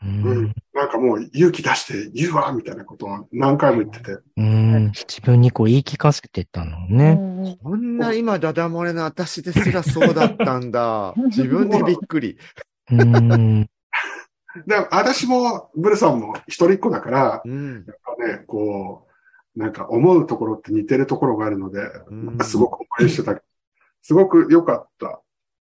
[0.00, 7.18] ううんん、なんかもう勇気出して言うわ、みたいなことを何回も言ってて、うん自分にこう言い聞かせてたのね。
[7.62, 11.14] こんな今ダダ漏れの私ですらそうだったんだ。
[11.26, 12.38] 自分でびっくり。
[12.92, 13.68] うん。
[14.66, 17.84] で、私も、ブルさんも一人っ子だから、うん。
[17.86, 19.06] やっぱね、こ
[19.54, 23.40] う、なんか思うところって似てるところがあるので、うんすごく応援してた。
[24.02, 25.20] すごく良かった。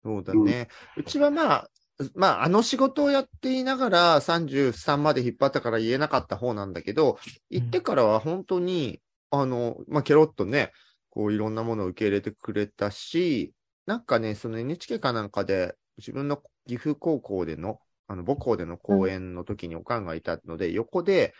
[0.03, 0.67] そうだね。
[0.97, 1.69] うちはまあ、
[2.13, 7.17] まあ、あの仕事をやっていながら33まで引っ張ったから言えなかった方なんだけど、
[7.49, 10.71] 行ってからは本当に、あの、まあ、ケロッとね、
[11.09, 13.53] こういろんなものを受け入れてくれたし、
[13.85, 21.33] なんかね、その NHK かなんかで、自分の岐阜高校での、あの母校での講演の時におかんがいたので、横で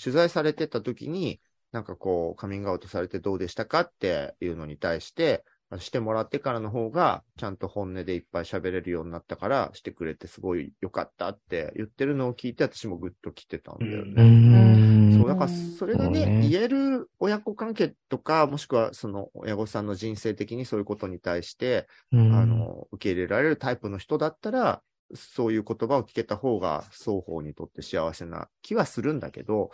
[0.00, 1.40] 取材されてた時に、
[1.72, 5.44] なんかこう、カミングアウトされてどうでしたかっていうのに対して、
[5.78, 14.22] してもらってからの方が、ちゃんと本音でいっぱい喋れるようになったから、してくれてすごい良かったって言ってるのを聞いて、私もグッと来てたんだようね。
[14.22, 15.18] ん。
[15.18, 24.80] そう、だからそれがね、ね言える親子関係とか、もしくはその親御さんの人生的にそういうことに対して、うんあの、受け入れられるタイプの人だったら、
[25.14, 29.70] そういう言葉を聞けた方が双方にとって幸せな気はするんだけど、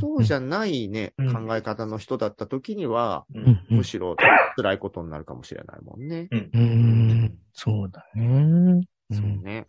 [0.00, 3.24] そうじゃないね、うん考え方の人だった時には、
[3.68, 4.16] むしろ
[4.56, 6.28] 辛いことになるかもしれないもんね。
[6.30, 7.38] うん。
[7.52, 8.82] そうだね。
[9.10, 9.66] そうね。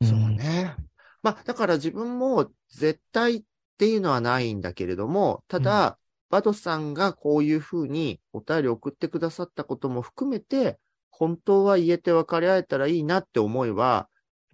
[0.00, 0.74] うんそうね。
[1.22, 3.42] まあ、だから自分も絶対っ
[3.76, 5.98] ていうのはないんだけれども、ただ、
[6.30, 10.78] バドさんがこういうふうにお便り送ってくださったことも含めて、
[11.10, 14.09] 本当は言えて分かり合えたらいいなって思いは、うん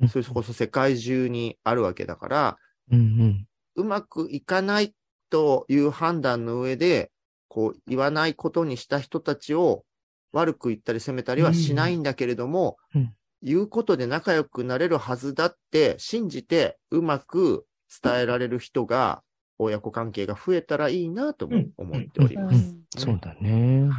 [0.09, 2.59] それこそ世界中にあるわけだから、
[2.90, 3.46] うんうん。
[3.76, 4.94] うまくいかない
[5.30, 7.11] という判断の上で、
[7.48, 9.85] こう言わないことにした人たちを
[10.32, 17.66] 悪く言ったり責めたりはしないんだけれども、うん言うことで仲良くなれるはずだって信じてうまく
[18.02, 19.22] 伝えられる人が
[19.59, 22.74] 親子関係が増えたらいいなとも思っております。
[22.96, 23.82] そうだね。
[23.82, 23.92] うん、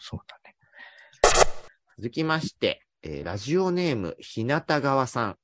[0.00, 0.56] そうだね。
[1.98, 5.36] 続きまして、えーラジオネーム、ひなた川さん。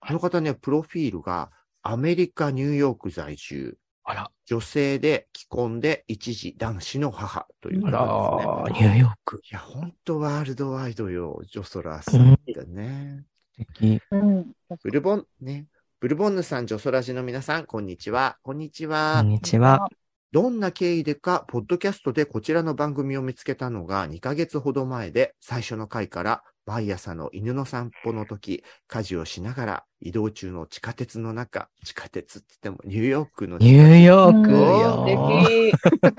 [0.00, 3.78] この方ね、プロフィールがアメリカ・ニューヨーク在住。
[4.02, 8.88] あら、女性で既婚で一児男子の母というあことですね。
[8.88, 9.40] ら、ニューヨーク。
[9.44, 13.24] いや、ほんとワールドワイドよ、ジョソラさんだね。
[13.56, 14.00] 素敵。
[14.10, 14.52] うん。
[14.82, 15.66] ブルボン、ね。
[16.00, 18.38] ブルボンヌさん、ジョソラジの皆さん、こんにちは。
[18.42, 19.28] こんにちこはん。
[19.28, 19.88] にちは。
[20.34, 35.06] どんな経緯でか、ポッドキャストでこちらの番組を見つけたのが2ヶ月ほど前で、最初の回から毎朝の犬の散歩の時、家事をしながら移動中の地下鉄の中、地下鉄って言ってもニューヨークのニューヨークうんよ。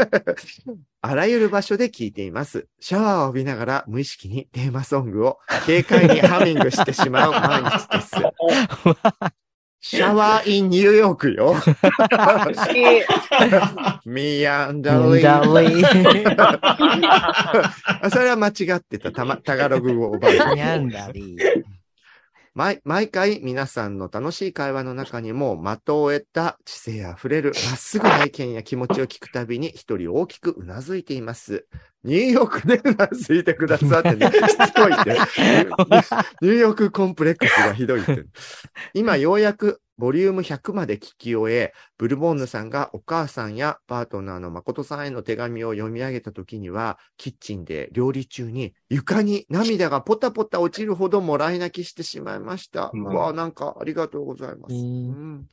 [1.02, 2.70] あらゆる場所で聞いています。
[2.80, 8.16] シャワーを浴びながら無意識にテーマソングを軽快にハミングしてしまう毎日です。
[9.88, 11.54] シャワーインニューヨークよ。
[15.28, 15.94] ャ Lee
[16.24, 16.60] ンダ
[18.02, 19.12] あ それは間違ってた。
[19.12, 20.44] たま、タガログ語を覚えリー。
[20.50, 21.64] てニャンダリー。
[22.56, 31.66] 毎毎回皆さんの楽しい会話の中にも的を得た知性あふれる まっすぐな意見や気持ちを聞くたびに一人大きくうなずいています。
[32.06, 35.12] ニューヨークでうなずいてくださってね、しつこいって。
[36.42, 38.26] ニューヨークコンプレックスがひどいって。
[38.94, 52.92] 今ようやくボリューム100まで聞き終え、ブルボンヌさんがお母さんやパートナーの誠さんへの手紙を読み上げた時には、キッチンで料理中に床に涙がポタポタ落ちるほどもらい泣きしてしまいました。
[52.94, 54.74] うんうわあなんかありがとうございます。
[54.74, 55.46] うんうん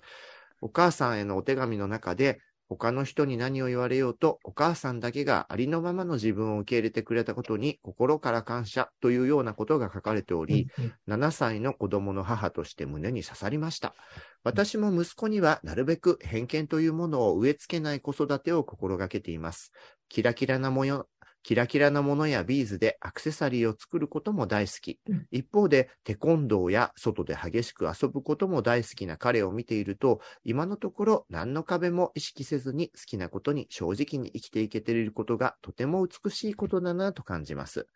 [0.64, 2.38] お母さんへのお手紙の中で、
[2.76, 10.68] 他の人に何を言われようと、お母さんだけがありのままの自分を受け入れてくれたことに心から感謝というようなことが書かれており、
[11.06, 13.94] 7歳の子供の母として胸に刺さりました。
[14.42, 19.72] 私も息子にはなるべく偏見というものを植え付けない子育てを心がけています。
[20.08, 21.06] キラキラな模様、
[21.42, 25.00] キラキラなものやビーズでアクセサリーを作ることも大好き。
[25.30, 37.86] 一方で、テコンドーや外で激しく遊ぶことも大好きな彼を見ていると、今のところ何の壁も意識せずに好きなことに正直に生きていけていることがとても美しいことだなと感じます。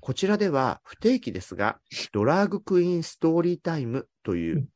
[0.00, 1.80] こちらでは不定期ですが、
[2.12, 4.68] ドラッグクイーンストーリータイムという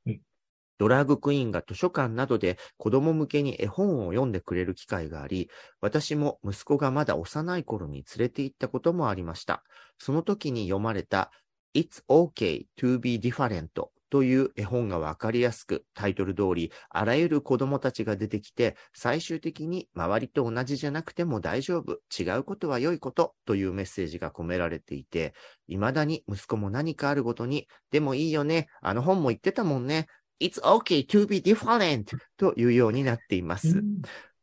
[0.79, 9.62] ドラッグクイーンが図書館などで子供向けに絵本を読んでくれる機会があり、私も息子がまだ幼い頃に連れて行ったこともありました。
[9.99, 11.31] その時に読まれた
[11.75, 13.69] It's okay to be different
[14.11, 25.35] という絵本がわかりやすく、タイトル通り、あらゆる子供たちが出てきて、最終的に周りと同じじゃなくても大丈夫、違うことは良いことというメッセージが込められていて、
[25.69, 30.07] 未だに息子も何かあるごとに、でもいいよね、あの本も言ってたもんね、
[30.40, 33.83] It's okay to be different というようになっています。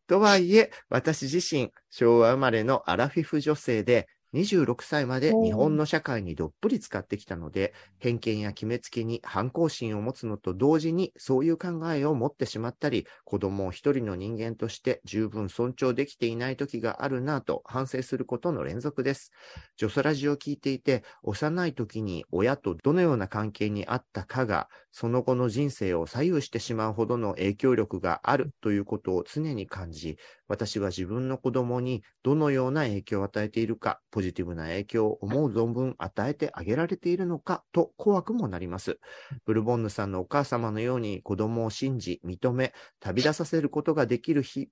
[0.07, 19.31] とはいえ、私自身、昭和生まれのアラフィフ女性で、26歳まで日本の社会にどっぷり使ってきたので、偏見や決めつけに反抗心を持つのと同時に、そういう考えを持ってしまったり、子供を一人の人間として十分尊重できていない時があるなぁと反省することの連続です。
[19.77, 30.17] ジョソラジを聞いていて、幼い時に親とどのような関係にあったかが、その後の人生を左右してしまうほどの影響力があるということを常に感じ、
[30.47, 38.99] 私は自分の子供にどのような影響を与えているか、ポジティブな影響を思う存分与えてあげられているのかと怖くもなります。
[39.45, 44.69] ブルボンヌさんのお母様のように子供を信じ、認め、旅立たせることができる日、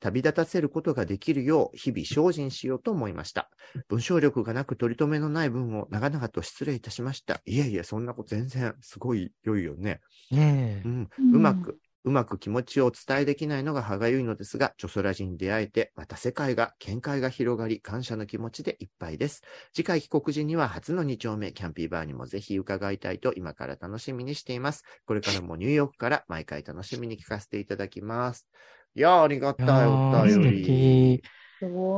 [0.00, 3.48] 旅立たせることができるよう日々精進しようと思いました。
[3.88, 7.40] 文章力がなく取り留めのない文を長々と失礼いたしました。
[7.46, 10.00] いえいえ、そんなこと全然すごい良いよね。
[10.30, 19.42] ねうんうまく、うまく気持ちをお伝えできないのが歯がゆいのですが、ジョソラジに出会えて、また世界が、見解が広がり、感謝の気持ちでいっぱいです。
[19.72, 24.84] 次回帰国時には初の2丁目、キャンピーバーにもぜひ伺いたいと今から楽しみにしています。
[25.06, 28.46] これからもニューヨークから毎回楽しみに聞かせていただきます。
[28.94, 31.22] いやー、ありがたいお便り。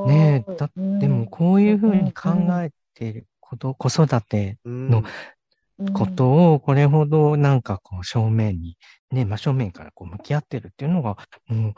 [0.04, 2.30] ねえ、だうんでもこういうふうに考
[2.62, 5.02] えてること、子育てうんの
[5.92, 8.78] ことをこれほどなんかこう正面に、
[9.10, 11.16] ね、真正面からこう向き合ってるっていうのが、
[11.48, 11.74] もう、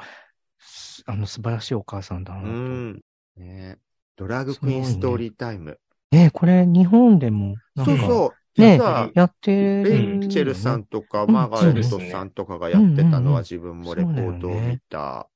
[0.58, 2.48] すあの素晴らしいお母さんだなうと。
[2.48, 3.00] ん。
[3.37, 3.78] ね
[4.16, 5.78] ドラッグクイーンストーリータイム。
[6.11, 8.61] ねこれ日本でもなんか、そうそう。
[8.61, 8.76] ね
[9.14, 15.28] やってる、レイチェルさんとか、うんマーガレットさんとかがやってたのは自分もレポートを見た。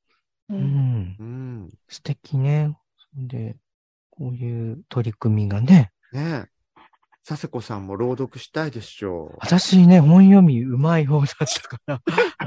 [0.51, 1.71] ううんん、うん。
[1.89, 2.77] 素敵ね。
[3.17, 3.57] で、
[4.11, 6.52] こういう取り組みがね、ねえ。
[7.27, 9.37] 佐世子さんも朗読したいでしょう。
[9.41, 12.01] 私ね、本読みうまい方だったから、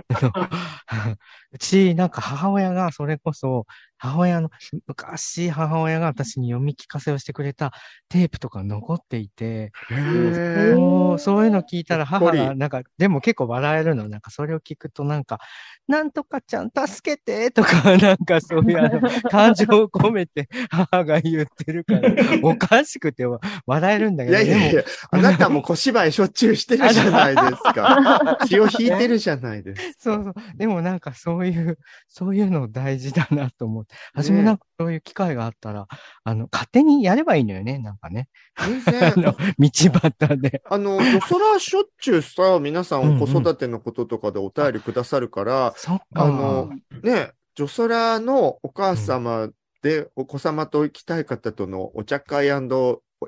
[1.54, 3.66] うち、なんか母親が、それこそ、
[3.98, 4.50] 母親の、
[4.88, 7.72] 昔母親が私に読み聞かせをしてくれた
[8.10, 14.10] テープとか残っていて、そういうの聞いたら母が、なんか、でも結構笑えるの。
[14.10, 15.40] なんかそれを聞くとなんか、
[15.88, 22.02] なんとかちゃん助けてとか、 なんかそういうあの、感情を込めて母が言ってるから、
[22.44, 23.26] おかしくて
[23.66, 28.38] 笑えるんだいけど、でもやいやいや、あなたも小芝居しょっちゅうしてるじゃないですか。
[28.48, 29.94] 気を引いてるじゃないですか。
[30.00, 30.34] そうそう。
[30.58, 33.85] でもなんかそういう、そういうの大事だなと思って。
[34.14, 35.88] 私もなんかそういう機会があったら、
[36.24, 38.30] あの、勝手にやればいいのよね、なんかね。
[38.58, 39.14] 全あ然。
[39.22, 39.70] の、道
[40.00, 40.62] 端で。
[40.70, 46.06] あの、ドソラしょっちゅうさ、皆さうんうんん子育てのこととかでお便りくださるから、そっか。
[46.14, 46.70] あの、
[47.04, 49.50] ね、ジョソラのお母様
[49.82, 52.52] でお子様と行きたい方とのお茶会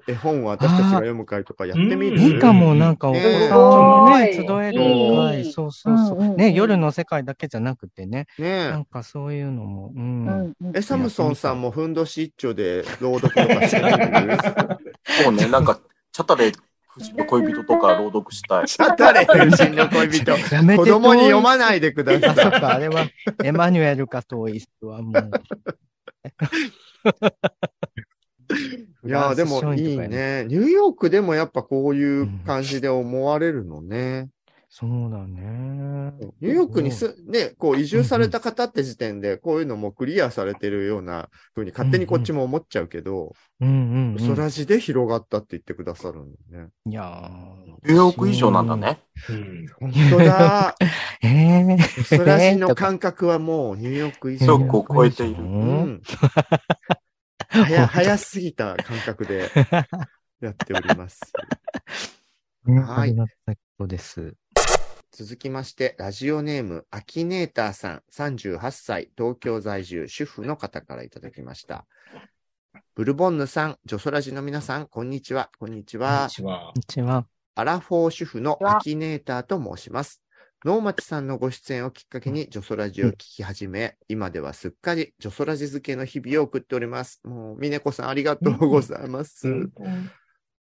[0.07, 2.19] 絵本を私たちが読む会とかやってみる？
[2.19, 3.59] いいかも、なんかお子ねさん。
[3.59, 5.17] もね、集えるうん。
[5.17, 5.45] 会。
[5.51, 6.35] そうそうそう。
[6.35, 8.27] ね、夜の世界だけじゃなくてね。
[8.37, 9.99] ねなんかそういうのも、う。
[9.99, 14.37] うんえ、サムソンさんもふんどし一丁で朗読とかしてみる？
[15.23, 15.79] そうね、なんか、
[16.11, 16.51] チャタレ、
[16.97, 18.67] 夫人の恋人とか朗読したい。
[18.69, 20.31] シャタレ夫人の恋人。
[20.53, 23.07] やめて子供に読まないでくださっか、あれは、
[23.43, 25.31] エマニュエルかトイスはもう。
[28.49, 29.07] い。
[29.07, 29.97] いやーでもいい。
[29.97, 30.45] ね。
[30.47, 34.29] ニューヨークでもやっぱこういう感じで思われるのね。
[34.69, 36.13] そうだね。
[36.41, 44.19] ニューヨークにす、ね、こう移住された方って時点でこういうのもクリアされてるような風に勝手にこっちも思っちゃうけど、うんうん、うん。
[44.19, 46.69] そらじで広がったって言ってくださるのね。
[46.85, 48.99] いやーニューヨーク以上なんだね。
[49.29, 50.75] うん本当だ。
[51.23, 54.45] ええそらじの感覚はもうニューヨーク以上。
[54.45, 55.53] そうこう超えているううん
[55.93, 56.01] ん。
[57.49, 59.49] 早、早すぎた感覚で
[60.41, 61.21] やっております。
[62.65, 63.15] はい
[63.87, 64.35] です。
[65.11, 71.87] 続きまして、ラジオネーム、アキネーターさん、38歳、東京在住、主婦の方からいただきました。
[72.93, 75.49] ブルボンヌさん、ジョソラジの皆さん、こんにちは。
[75.57, 76.31] こんにちこんはに。
[76.31, 76.79] ちはこん。
[76.79, 77.25] にちは。
[77.55, 80.21] アラフォー主婦のアキネーターと申します。
[80.65, 87.21] 能町さんのご出演をきっかけにジョソラジを聞き始め、今ではすっかりジョソラジ漬けの日々を送っております。
[87.23, 89.47] もう、ミネコさんありがとうございます。
[89.47, 89.71] うん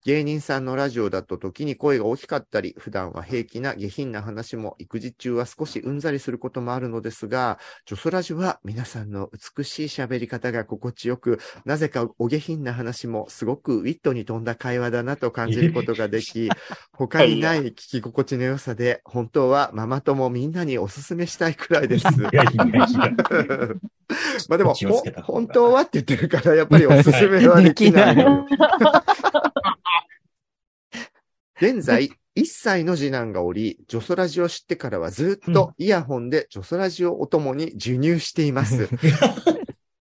[0.04, 16.50] 芸人さんのラジオだと時に声が大きかったり、普段は平気な下品な話も育児中は少しうんざりすることもあるのですが、ジョソラジは皆さんの美しい喋り方が心地よく、なぜかお下品な話もすごくウィットに富んだ会話だなと感じることができ、
[16.94, 22.08] 他にない聞き心地の良さで、本当はママ友みんなにおすすめしたいくらいです。
[24.50, 24.74] まあでも、
[25.24, 28.18] 本当はって言ってるから、やっぱりおすすめはできない。
[31.62, 38.90] 現在、1歳の次男がおり、ジョソラジを知ってからはずっとイヤホンでジョソラジをお供に授乳しています。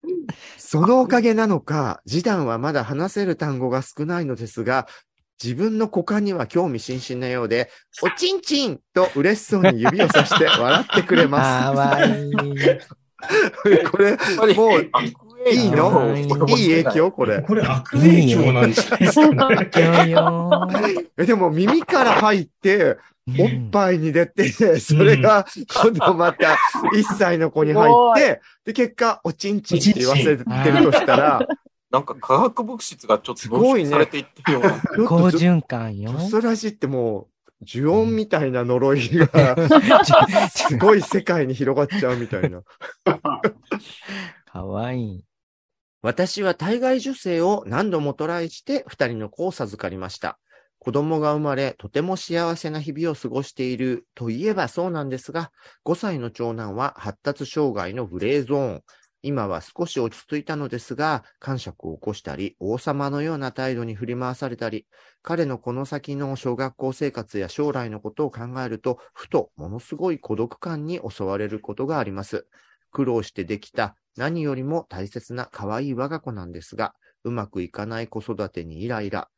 [0.57, 4.86] そのおかげなのか、次男はまだ話せる単語が少ないのですが、
[5.42, 7.68] 自分の股間には興味津々なようで、
[8.01, 12.32] おちんちんと嬉しそうに指をさして笑ってくれまかわいい。
[12.32, 12.88] す。
[13.90, 14.12] これ、
[14.55, 14.90] もう
[15.49, 16.16] いいの？
[16.16, 16.22] い？
[16.22, 17.11] い影響？
[17.12, 17.41] これ。
[17.43, 18.99] これ悪影響なんじゃない？
[19.01, 19.20] です
[19.70, 21.05] かね。
[21.16, 22.99] えでも耳から入って、
[23.38, 23.70] おっい。
[23.70, 25.47] ぱいに出て、それが
[25.82, 26.57] 今度また
[26.95, 30.45] 1歳の子に入って、で、結果、おちんちんって言わせてる
[30.84, 31.47] としたら、
[31.91, 34.70] なんか化学物質がちょっとすごいね濃縮されていってるような。
[35.09, 36.12] 好循環よ。
[36.12, 39.57] ョソラジってもう、呪音みたいな呪いが、
[40.51, 42.62] すごい世界に広がっちゃうみたいな。
[44.53, 45.24] かわいい。
[46.03, 50.38] 私は体外受精を何度もトライして二人の子を授かりました。
[50.78, 55.53] 子供が生まれ、とても幸せな日々を過ごしているといえばそうなんですが、
[55.84, 58.82] 5歳の長男は発達障害のグレーゾーン。
[59.22, 64.86] 今は少し落ち着いたのですが、感触を起こしたり、王様のような態度に振り回されたり、
[65.20, 72.46] 彼のこの先の小学校生活や将来のことを考えると、ふとものすごい孤独感に襲われることがあります。
[72.91, 79.28] 苦労してできた何よりも大切な可愛い我が子なんですが、うまくいかない子育てにイライラ、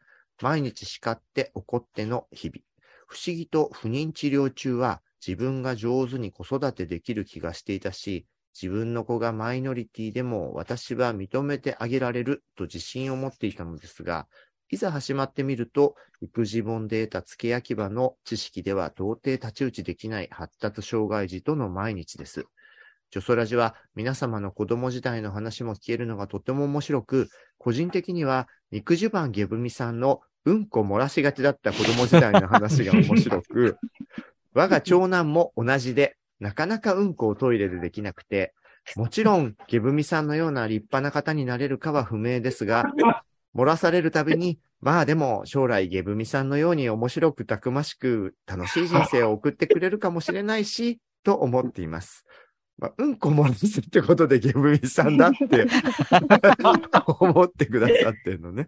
[0.41, 2.63] 毎日叱って怒っての日々。
[3.07, 8.27] 不思議と不妊治療中は自分が上手に子育てできる気がしていたし、
[8.61, 14.27] 自分の子がマイノリティでも私は認めてあげられると自信を持っていたのですが、
[14.71, 22.47] いざ始まってみると、育児本で得た付け焼き場の知識では到底太刀打ちできない発達障害児との毎日です。
[23.13, 33.77] ジョソラジは皆様の子供時代の話も聞けるのがとても面白く、個人的には肉襦袢ゲブミさんのうんこ漏らしがちだった子供時代の話が面白く、
[34.55, 38.55] 我が長男も同じで、なかなかうんこをトイレでできなくて、
[38.97, 42.87] もちろん、ゲブミさんのような立派な方になれるかは不明ですが、
[43.55, 52.25] 漏らされるたびに、まあでも将来ゲブミさんのように面白くたくましく楽しい人生を送ってくれるかもしれないし、と思っています。
[52.79, 55.67] まあ、うんこ漏らすってことでゲブミさんだって
[57.21, 58.67] 思ってくださってるのね。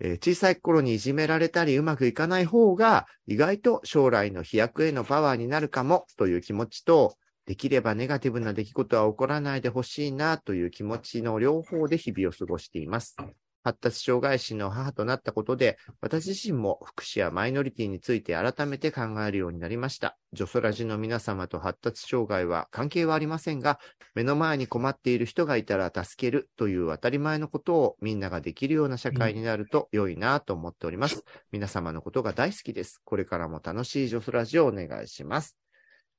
[0.00, 7.16] えー小さい頃にいじめられたりうまくいかない方が意外と将来の飛躍へのパワーになるかもという気持ちと、
[7.46, 13.16] できればネガティブな出来事は起こらないでほしいなという気持ちの両方で日々を過ごしています。
[13.64, 20.16] 発達障害児の母となったことで、私自身も福祉やマイノリティについて改めて考えるようになりました。
[20.32, 23.78] ジョソラジの皆様と発達障害は関係はありませんが、
[24.14, 31.24] 目の前に困っている人がいたら助けるという当たり前のことをみんなができるような社会になると良いなと思っております。
[31.52, 33.00] 皆様のことが大好きです。
[33.04, 35.56] これからも楽しいジョソラジをお願いします。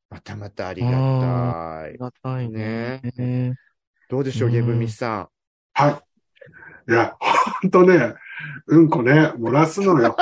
[0.10, 1.98] またまたありがたいあり。
[1.98, 3.02] がたいね。
[4.10, 5.28] どうでしょう、うんゲブミさん。
[5.74, 6.13] はい。
[6.90, 8.14] いや、ほんとね、
[8.68, 10.16] うんこね、漏らすのよ。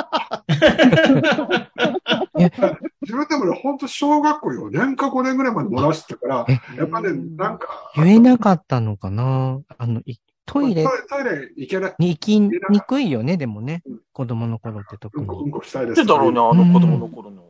[3.01, 11.95] 自分でもね、ほんと小学校4年か5年ぐらいまで漏らしてたから、えやっぱね、なんか、言えなかったのかなあの、いトイレトイレ行けない。
[11.97, 12.51] に行きに
[12.81, 13.99] くいよね、でもねうん。
[14.11, 15.47] 子供の頃って特うんこ、うに。
[15.47, 16.05] んこしたいです。
[16.05, 17.43] だろうね、あの子供の頃の。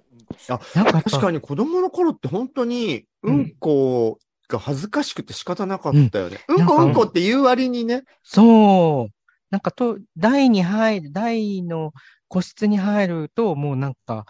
[0.50, 4.18] あなんか確かに子供の頃って本当に、うんこ
[4.52, 6.40] が恥ずかしくて仕方なかったよね。
[6.48, 8.04] うん、こなんかうんこって言う割にね。
[8.24, 9.14] そう。
[9.50, 11.92] なんかと、台に入る、台の
[12.28, 14.26] 個室に入ると、もうなんか、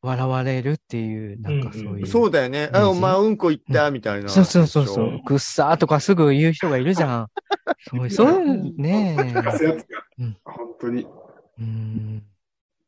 [0.00, 2.06] 笑われるっていう、なんかそういう。
[2.06, 2.70] そうだよね。
[2.72, 4.28] あ、お前うんこ言った、みたいな。
[4.28, 5.20] そうそうそうそう。
[5.24, 7.26] くっさーとかすぐ言う人がいるじゃん。
[7.90, 11.02] そう そういう、ね聞かせやつがうん、本当に。
[11.02, 11.62] え。
[11.62, 12.22] うん。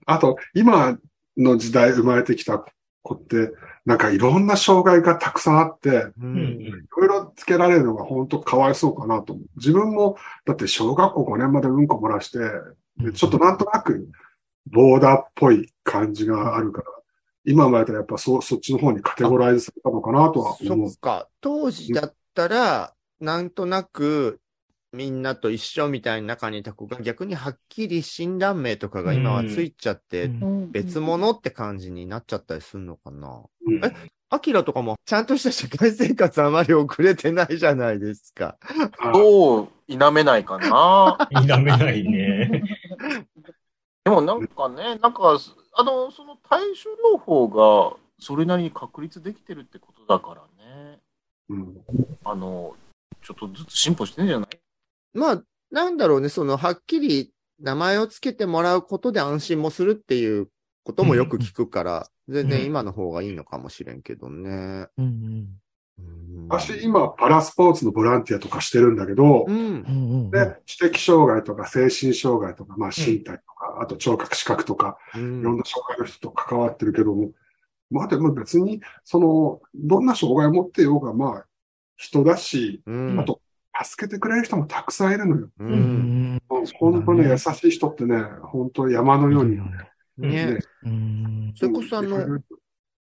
[0.07, 0.99] あと、今
[1.37, 2.65] の時代生まれてきた
[3.03, 3.53] 子って、
[3.87, 5.93] なんかいろんな障害がたくさんあって、い
[6.97, 9.47] ろいろつけられるのが本当かわいそうかなと思う。
[9.57, 12.39] 自分も、だって小学校5年までうんこ漏らして、
[12.99, 14.11] でちょっとなんとなく
[14.67, 16.87] ボーダーっぽい感じがあるから、
[17.45, 20.99] 今生まれたらやっぱそそっちの方にカテゴライズされたのかなとは思うそっ。
[20.99, 21.29] か。
[21.41, 24.41] 当時だったら、なんとなく、
[24.93, 33.43] みんなと一緒みたいな中にいた子が逆にはっきり診断名とかが今はついちゃって、うん別物って感じになっちゃったりするのかな？
[33.67, 33.93] うんえ
[34.33, 38.57] アキラとかもちゃんとした社会生活あまり遅れてないじゃないですか。
[39.01, 41.29] あどう否めないかな？
[41.41, 42.63] 否めないね。
[44.05, 45.39] でもなんかね、なんか、
[45.75, 51.01] あの、その対処療法がそれなりに確立できてるってことだからね。
[51.49, 51.85] うん
[52.25, 52.77] あの、
[53.23, 54.60] ちょっとずつ進歩してんじゃない？
[55.15, 60.49] まあ、なんだろうね、その、はっきり名前をつけてもらうことで安心もするっていう
[60.85, 64.87] こともよく聞くから、全然今の方がいいのかもしれんけどね。
[64.99, 65.47] うんうん
[66.49, 69.61] 私今パラスポーツのボランティアとかしてるんだけどう、んうん。
[69.61, 69.65] う。
[69.65, 77.31] んうんで、知的障害とか精神障害とか、まあ身体とか、あと聴覚視覚とか、うんいろんな障害の人と関わってるけども、
[77.91, 81.47] まあでも別に、その、どんな障害を持ってようが、まあ、
[81.97, 83.41] 人だし、うんあと、
[83.83, 85.49] 助けてくれる人もたくさんいるのよ。
[85.59, 86.43] ううんん。
[86.49, 89.59] 本当に優しい人ってね、本当山のように、
[90.19, 90.59] ね。
[90.85, 91.53] うん。
[91.57, 92.41] それこそあの、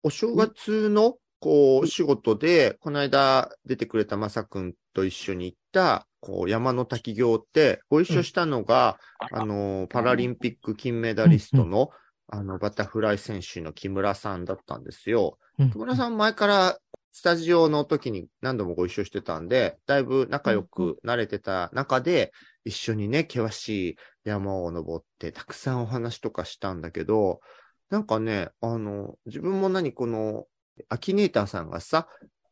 [0.03, 8.99] お正月の、こう、仕事で、この間出てくれたまさくんと一緒に行った、こう、山の滝行って、ご一緒したのが、
[9.33, 11.91] あの、パラリンピック金メダリストの、
[12.29, 15.39] あの、バタフライ選手の木村さんだったんですよ。
[15.41, 16.79] うん木村さん前から
[17.17, 22.31] スタジオの時に何度もご一緒してたんで、だいぶ仲良く慣れてた中で、
[22.67, 27.41] 一緒にね、険しい山を登って、たくさんお話とかしたんだけど、
[27.89, 30.45] なんかね、あの、自分も何この、
[30.91, 32.07] アキネーターさんがさ、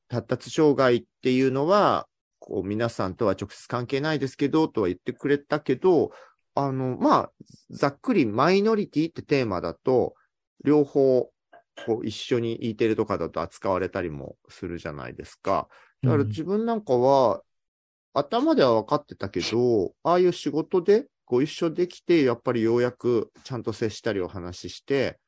[0.09, 2.09] 発達障害っていうのは、
[2.39, 6.11] こう皆さんとは直接関係ないですけど、とは言ってくれたけど、
[6.55, 7.33] あの、まあ、
[7.69, 10.15] ざっくりマイノリティってテーマだと、
[10.65, 11.29] 両方、
[11.87, 15.69] こう一緒に E テレとかだと扱われたりもするじゃないですか。
[16.03, 17.43] だから自分なんかは、
[18.13, 25.19] 頭では分かってたけど、ああいう仕事でご一緒できて、やっぱりようやくちゃんと接したりお話しして、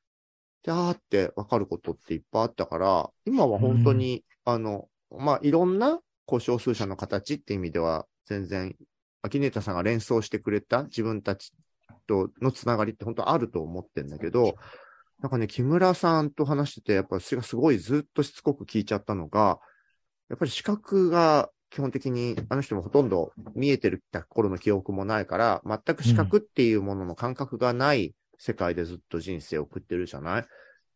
[0.62, 8.76] で、あーって分かることっていっぱいあったから、今は本当に、あの、まあ、いろんな、こう、少数者の形って意味では、全然、
[9.22, 11.52] アキネータさんが連想してくれた自分たち
[12.06, 14.56] とのつながりって本当あると思ってんだけど、
[15.20, 19.58] なんかね、木村さんと話してて、やっぱ私がすごいずっとしつこく聞いちゃったのが、
[20.28, 30.46] やっぱり視覚が基本的に、あの人もほとんど見えてるた頃の記憶もないから、全く視覚っていうものの感覚がない世界でずっと人生を送ってるじゃない、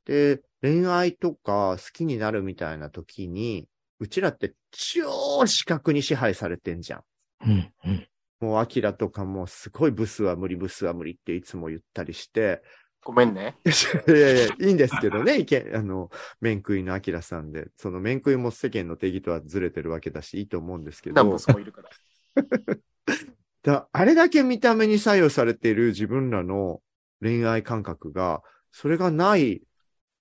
[0.05, 3.69] で、恋愛とか好きになるみたいな時に、
[3.99, 7.03] うちらって超視覚に支配されてんじゃん。
[7.47, 8.09] うん、うん。
[8.41, 12.63] もう、アキラとかもすごいブスは無理、ブスは無理っていつも言ったりして、
[13.03, 13.57] ごめんね。
[13.65, 21.91] いやいや、いいんですけどね、意見、あの、面食いのアキラさんで、その面食いも世間の定義とはずれてるわけだし、いいと思うんですけど何ブ、スもいるから。
[23.63, 26.81] だあれだけ見た目に左右されている自分らの
[27.21, 29.63] 恋愛感覚が、それがない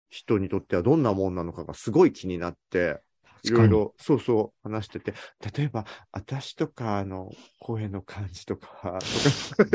[0.10, 3.02] 人にとってはどんなもんなのかがすごい気になって、
[3.44, 5.14] いろいろ、そうそう話してて、
[5.56, 9.00] 例えば、私とか、あの、声の感じとか、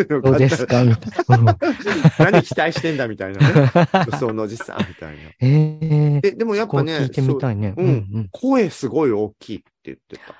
[0.08, 1.58] とかどうですかみたいな。
[2.18, 3.70] 何期待してんだみたいなね。
[4.10, 5.22] 女装のおじさんみたいな。
[5.40, 7.74] ええで、でもやっぱね、聞いてみたいね。
[7.76, 8.28] そううんうん。
[8.30, 10.34] 声すごい大きいって言ってた。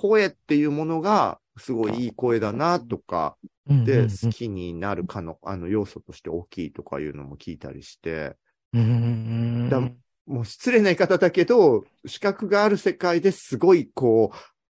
[0.00, 3.36] 声っていうものがすごいいい声だなとか、
[3.66, 8.36] で、うんうんうん好きになるかの、あの、要素として大きいとかいうのも聞いたりして、
[8.72, 8.84] うんう
[9.66, 9.80] んだ
[10.26, 14.32] もう失礼な言い方だけど、資格がある世界ですごいこ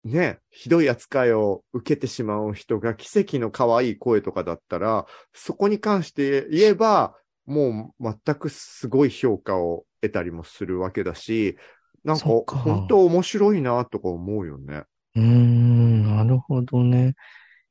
[0.04, 11.56] う、ね、ひどい扱いを受けてしまう人が奇跡の可愛い声とかだったら、そこに関して言えば、もう全くすごい評価を得たりもするわけだし、
[12.04, 14.84] なんか本当面白いなとか思うよね。
[15.16, 17.14] うーん、なるほどね。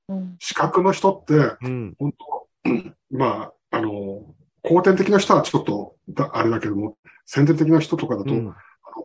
[0.07, 1.95] うん資格の人って、うん。
[1.97, 4.35] 本当、 まあ、あの、
[4.67, 8.39] 後天的な人はちょっとだ、あれだけども、先天的な人とかだと、うん。
[8.39, 8.55] あの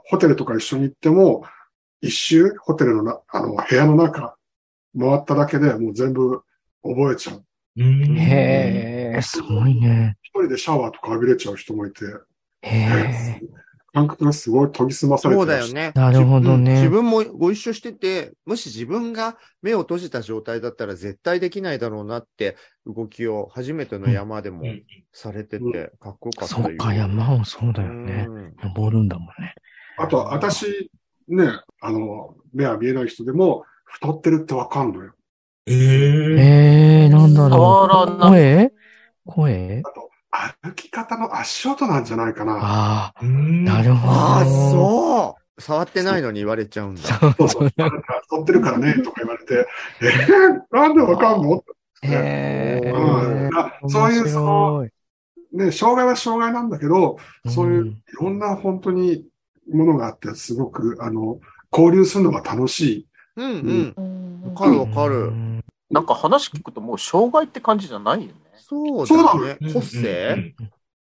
[0.06, 1.44] ホテルとか一緒に行っても、
[2.00, 4.36] 一周、ホテルのな、あの、部屋の中、
[4.98, 6.42] 回っただけでもう全部
[6.82, 7.44] 覚えちゃう。
[7.76, 8.16] うん。
[8.16, 10.16] へえ、すごいね。
[10.22, 12.04] 一人でシャワーとか浴びれちゃう人もいて、
[12.62, 13.40] へえ、
[13.92, 15.72] 感覚がすごい研ぎ澄まされてるそうだよ。
[15.72, 15.92] ね。
[15.94, 24.82] なるほどね自分うん自分もご一緒してて、もし自分が目を閉じた状態だったら絶対できないだろうなって動きを初めての山でもうん
[25.12, 28.26] されてうんて、かっこよかったよそっか、山もそうだよね。
[28.28, 29.54] うん登るんだもんね。
[29.98, 30.90] あと、私、
[31.28, 31.46] ね、
[31.80, 35.12] あの、目は見えない人でも、太ってるってわかんのよ。
[35.66, 38.18] ええええ、なんだろう。
[38.18, 38.30] ない。
[38.30, 38.72] 声？
[39.26, 39.82] 声？
[39.84, 40.09] あと、
[40.62, 42.58] 歩き方の足音なんじゃないかな。
[42.60, 44.12] ああ、ななるほど。
[44.12, 45.62] ああ、そう。
[45.62, 47.02] 触ってないのに言われちゃうんだ。
[47.02, 47.72] そうそう。
[47.76, 49.66] なんか太ってるからね、とか言われて、
[50.00, 51.62] えー、なんでわかんの？
[52.02, 52.90] へえ。
[52.90, 52.98] う
[53.50, 54.88] んあそういうその
[55.52, 57.18] ね、障害は障害なんだけど、
[57.48, 59.26] そういういろんな本当に
[59.70, 61.40] ものがあって、すごく、あの、
[61.72, 63.06] 交流するのが楽しい。
[63.36, 63.94] うんうん。
[63.96, 65.14] うんわかるわかる。
[65.14, 65.60] うん
[65.90, 68.34] なんか話聞くともう障害って感じじゃないよね。
[68.70, 69.40] そうそうなの？
[69.44, 69.72] だね。
[69.72, 70.54] 個性？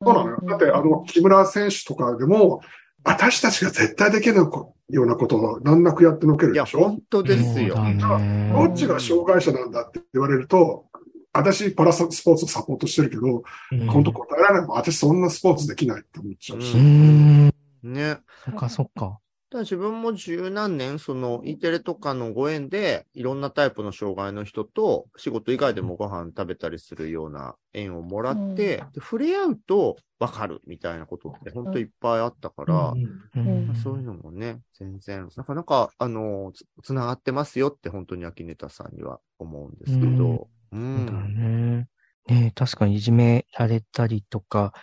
[0.02, 0.38] そうなのよ。
[0.48, 2.62] だって、あの、木村選手とかでも、
[3.04, 4.44] 私たちが絶対できるよ
[4.90, 6.80] うなことを難なくやってのけるいや、でしょ？
[6.80, 7.76] 本当ですよ。
[7.76, 10.86] だねどっちが障害者なんだって言われると、
[11.34, 14.78] 私、パラスポーツをサポートしてるけど、うん本当答えられないもん。
[14.78, 16.78] 私、そんなスポーツできないって思っちゃううし。
[16.78, 17.48] ん。
[17.84, 18.18] ね。
[18.46, 19.20] そっかそっか。
[19.50, 28.92] ただ自分も十何年、その E テレとかのご縁で、いろんなタイプの障害の人と仕事以外でもご飯食べたりするような縁をもらって、うん。
[28.92, 32.94] で触れ合うと分かるみたいなことって本当いっぱいあったから、
[33.36, 33.74] うん。
[33.76, 41.34] そういうのもね、全然、なかなか、あの、つ、つながってますよって本当に秋ネタさんには思うんですけど、うそうだん。
[41.36, 41.88] ね。
[42.28, 44.74] ね確かにいじめられたりとか、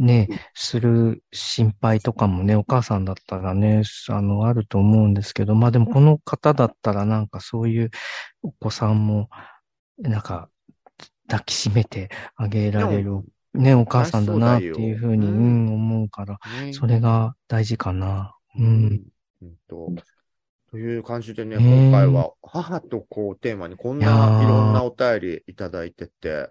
[0.00, 7.90] ねうんする心配とかもね、お母さんだったらね、あの、あると思うんですけど、まあでもこの方だったらなんかそういう
[8.42, 9.28] お子さんも、
[9.98, 10.48] なんか、
[11.28, 13.20] 抱きしめてあげられる、
[13.54, 16.72] ね、お母さんだなっていうふうに、そうん、思うから、ね。
[16.72, 18.34] それが大事かな。
[18.58, 18.62] う。
[18.62, 19.02] うん。
[19.42, 19.88] うんと。
[20.70, 26.48] という感じでね、ね今回は母と子をテーマにこんないろんなお便りいただいてて、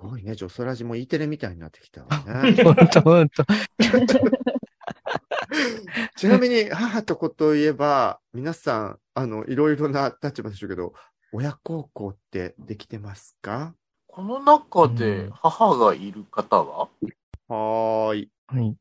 [0.00, 2.08] ごいね、ジョソラジも E テレみたいになってきたわ
[2.44, 2.62] ね。
[2.62, 3.44] ほんとほんと。
[6.16, 10.92] ちなみに母と子といえば、皆さん、あの、いろいろな立場でしょうけど、
[11.32, 13.74] 親孝行ってできてますか？
[14.06, 16.88] この中うでん母がいる方は、
[17.48, 18.30] はーい。
[18.46, 18.74] はい。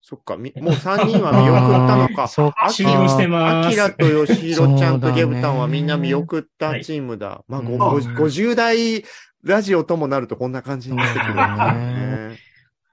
[0.00, 2.28] そっか、みもう3人は見送ったのか。
[2.38, 2.68] そうか。
[2.70, 7.44] 終了してますアキラとヨシヒロちゃんとゲブタンはみんな見送ったチームだ。
[7.48, 9.04] まあ、ごうんご50代
[9.46, 12.38] ラジオともなるとこんな感じになってくるんだそうだねね。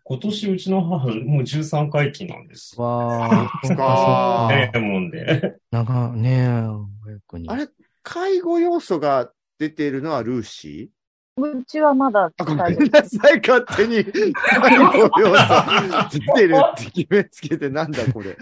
[0.04, 2.80] 今年うちの母、もう13回忌なんです。
[2.80, 4.70] わあ、そっかえ。
[4.76, 5.56] えもんで。
[5.72, 7.50] 長、ねえ、親子に。
[7.50, 7.68] あれ、
[8.04, 10.92] 介護要素が出ているのはルーシ
[11.38, 14.32] うちはまだーあ、ごめんなさい、勝手に介
[14.78, 18.38] 護要素出てるって決めつけてなんだこれ。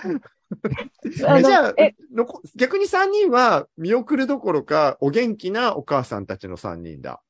[1.16, 7.22] じゃあえ、のこ逆に3人は見送るどころか、お元気なお母さんたちの3人だ。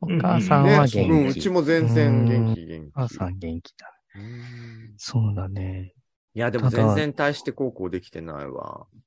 [0.00, 1.00] お母さんね、は元気。
[1.00, 2.88] うん、うちも全然元気、元気。
[2.88, 3.86] お母さん元気だ。
[4.16, 5.94] うんそうだね。
[6.34, 8.86] いや、でも全然大して高校できてないわ。
[8.92, 8.98] い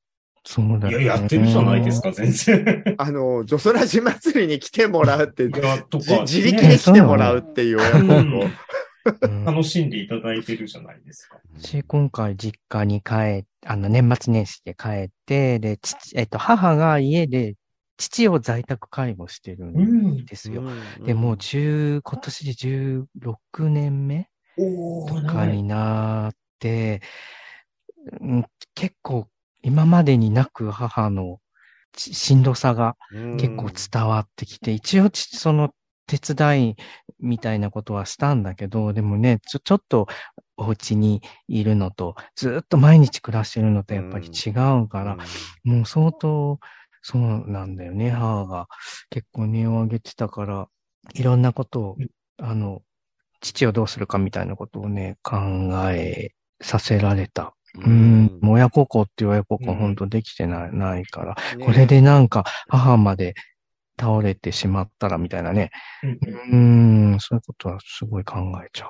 [0.43, 1.05] そうだね。
[1.05, 2.95] や、やってるじゃないですか、全然。
[2.97, 8.41] あの、ジョソラジ祭りに来てもらうって、いや、とじか、自力で来てもらうっていう親孝行。
[8.43, 8.51] うん
[9.45, 11.39] 楽しんでいただいてるじゃないですか。
[11.57, 17.55] 私、今回実家に帰っあの、年末年始で帰って、で、父、えっと、母が家で
[18.01, 20.63] 父を在宅介護してるんですよ。
[20.63, 27.01] うんで、もう10、今年で16年目とかになって、
[28.19, 29.27] うん結構
[29.61, 31.39] 今までになく母の
[31.93, 32.95] ちしんどさが
[33.37, 35.69] 結構伝わってきて、一応ちその
[36.07, 36.75] 手伝い
[37.19, 40.07] みたいなことはしたんだけど、でもね、ちょ、ちょっと
[40.57, 45.17] お家にいるのと、ずっと毎日暮らしてるのとやっぱり違うから、
[45.63, 46.59] もう相当、
[47.01, 48.11] そうなんだよね。
[48.11, 48.67] 母が
[49.09, 50.67] 結構音を上げてたから、
[51.13, 51.97] いろんなことを、
[52.37, 52.81] あの、
[53.41, 55.37] 父をどうするかみたいなことをね、考
[55.91, 56.31] え
[56.61, 57.55] させられた。
[57.83, 59.77] うん、もう親孝行っていう親孝行うん。
[59.77, 61.65] 本当できてない、ないから、ね。
[61.65, 63.33] これでなんか母まで
[63.99, 65.71] 倒れてしまったらみたいなね。
[66.03, 67.13] うん。
[67.13, 68.89] うん、そういうことはすごい考えちゃう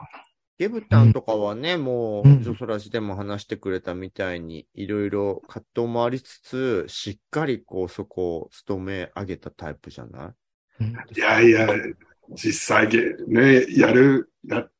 [0.62, 10.22] ゲブタンとかはね、もう、うんジョソラジでも話してくれたみたいに、いろいろ葛藤もありつつ、しっかりこう、そこを務め上げたタイプじゃない？
[10.22, 10.36] な。
[10.82, 11.68] うんいやいや、
[12.36, 14.72] 実際げ、ね、やる、やっ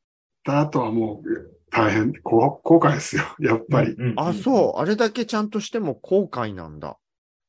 [0.44, 3.96] た後はもう大変、こう後悔ですよ、 やっぱり。
[4.18, 4.80] あ、そう。
[4.80, 6.98] あれだけちゃんとしても後悔なんだ。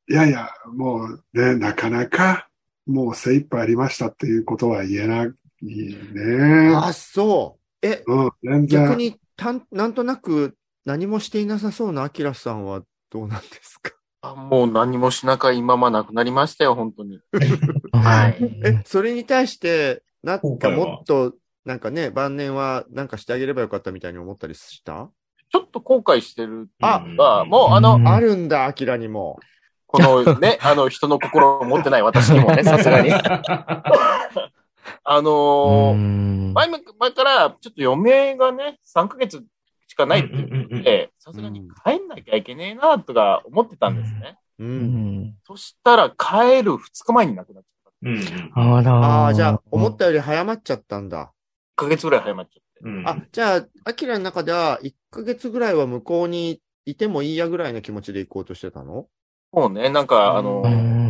[0.08, 2.48] いやいや、もうね、なかなか、
[2.86, 6.74] もう精一杯ありましたっていうことは言えないね。
[6.74, 7.61] あ、そう。
[7.82, 8.84] え、うん、全然。
[8.86, 13.92] 逆に、たん、なんとなく何もしていなさそうなアキラさんはどうなんですか？
[14.24, 17.18] あもう何もしなか今まなくなりましたよ、本当に。
[17.92, 25.10] はいえ、それに対して、なんかもっと、なんかね、晩年はなんかしてあげればよかったみたいに思ったりした？
[25.50, 27.00] ちょっと後悔してるあ
[27.46, 29.38] もうあの、うんあるんだ、アキラにも。
[29.86, 33.10] このね、あの人の心を持ってない私にもね、さすがに。
[35.04, 39.42] あのーうん前も前から、ちょっと余命がね、3ヶ月
[39.86, 44.38] しかないって言って、さすがに帰んなきゃいけねえな、とか思ってたんですね。
[44.58, 44.64] う。
[44.64, 48.08] うんんそしたら、帰る2日前に亡くなっちゃった。
[48.08, 48.92] うんあら。
[48.96, 51.32] ああ、じゃあ、思ったより早まっちゃったんだ。
[51.72, 52.80] 1ヶ月ぐらい早まっちゃって。
[52.82, 59.06] うんあ、じゃあ、アキラの中では、1ヶ月ぐらいは向こうにいてもいいやぐらいの気持ちで行こうとしてたの？
[59.52, 61.01] もうね、なんか、あのう、ん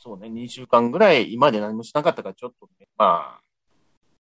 [0.00, 3.40] そうね、2週間ぐらい、今まで何もしなかったから、ちょっとね、まあ、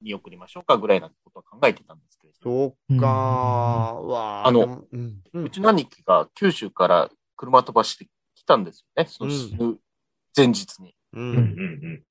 [0.01, 5.23] 見送りましょうかぐらいなことは考えてたんですけれど、そうかわああのうん。
[5.33, 9.79] ううんちの兄貴が九州から車飛ばしてきたんですよね、その死ぬ
[10.37, 10.95] 前日に。
[11.13, 11.21] う。
[11.21, 12.03] うんん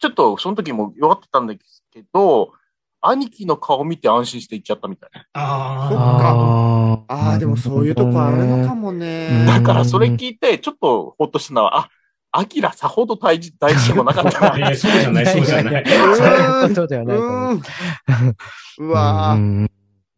[0.00, 2.52] ちょっとその時も弱ってたんですけど、
[3.00, 5.10] 兄貴の顔見て安心して行っちゃったみたい。
[5.32, 7.14] あそっあ。
[7.18, 8.92] あああ、でもそういうとこあるのかも。
[8.92, 9.44] もね。
[9.46, 11.90] だからそれ聞いて、ちょっとほっとしたのは、あ、
[12.30, 14.70] アキラさほど大事、大事でもなかったな。
[14.70, 15.84] えーそうじゃない、そうじゃない。
[15.86, 17.60] そういうことではないと思う。
[18.78, 18.86] うん。
[18.86, 19.70] うわーうん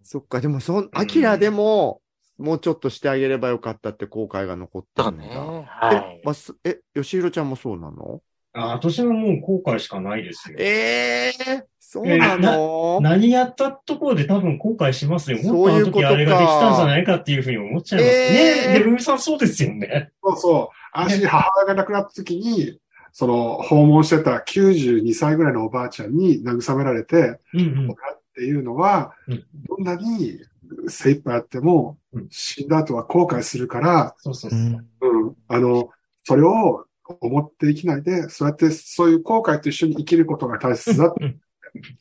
[0.03, 2.01] そっか、でも、そん、アキラでも、
[2.37, 5.25] もうちょっとしてあげればよかったって後悔が残ってるんだ。
[5.25, 5.65] だね。
[5.69, 6.23] はいえ、。
[6.25, 8.21] ます、え、吉弘ちゃんもそうなの？
[8.53, 10.57] あ私はもう後悔しかないですよ。
[10.59, 13.01] ええそうなの？
[13.01, 15.39] 何やったところで多分後悔しますよ。
[15.43, 18.15] もっとあの時そういうことかあれができたんじゃないかっていうふうに思っちゃいます。
[18.15, 20.11] えーねえ、デブミさんそうですよね。
[20.23, 20.77] そうそう。
[20.93, 22.79] 私、母親が亡くなった時に、
[23.13, 27.91] その、訪問してた92歳ぐらいのおばあちゃんに慰められて、うんうん。
[27.91, 27.95] っ
[28.35, 30.39] ていうのはうん、どんなに
[30.87, 34.61] 精一杯やってもうん、死んだ後は後悔するから、そうそうそう。
[34.61, 35.91] うんうん、あの、
[36.23, 36.87] それを
[37.21, 41.15] 思って生きないで、そうやってそういう後悔と一緒に生きることが大切だ。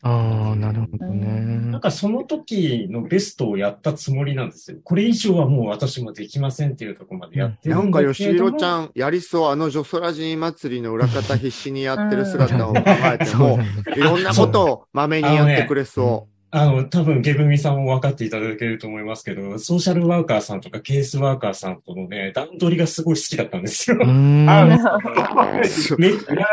[0.02, 1.80] ああ、なるほどなねん。
[1.80, 4.78] かその時のベストをやったつもりなんですよ。
[4.84, 13.60] これ以上はもう私もできませんっていうところまでやってるなんか、だけれども吉弘ちゃん、やりそう、あの、ジョソラジー祭りの裏方必死にやってる姿を考えても
[13.96, 23.98] いろんなことをまめにやってくれそあの、多分、ゲブミさんも分かっていただけると思いますけど、ソーシャルワーカーさんとかケースワーカーさんとのね、段取りがすごい好きだったんですよ。
[23.98, 24.06] め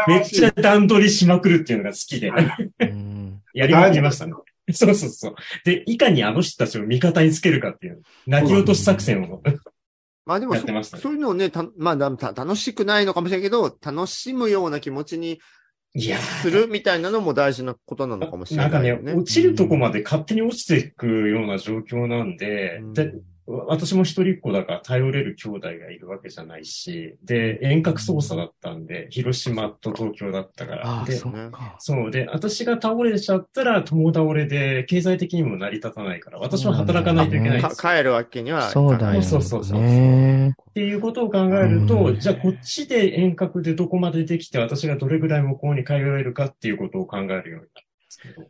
[0.07, 2.35] めっちゃ段取りしまくるっていうのが好きで、う
[2.85, 4.35] んやりまくりましたね。
[4.73, 5.35] そうそうそう。
[5.65, 9.41] で、いかにあの人たちを味方につけるかっていう、泣き落とし作戦を。
[10.27, 15.41] まあでもそやってましたねそういうのをね、たまあだた楽しくないのかもしれないけど、楽しむような気持ちに
[15.95, 23.13] いやするみたいなのも大事なことなのかもしれなんかねないよね。、落ちるとこまで勝手に落ちていくような状況なんで、うんで
[23.47, 30.89] 私も一人っ子だから頼れる兄弟がいるわけじゃないし、で、遠隔操作だったんで、広島と東京だったから。
[30.89, 31.77] ああ、でそうか。
[31.79, 37.77] そうで、私が倒れちゃったら共倒れで、経済的にも成り立たないから、私は働かないといけないんですよ。
[37.77, 38.73] か帰るわけにはいかない。
[38.73, 39.23] そうだよね。
[39.23, 47.71] そうそうそうねっていうことを考えると、うんじゃあこっちで遠隔でどこまでできて、私がどれぐらい向こうに通えるかっていうことを考えるようになるんで
[48.09, 48.43] すけど。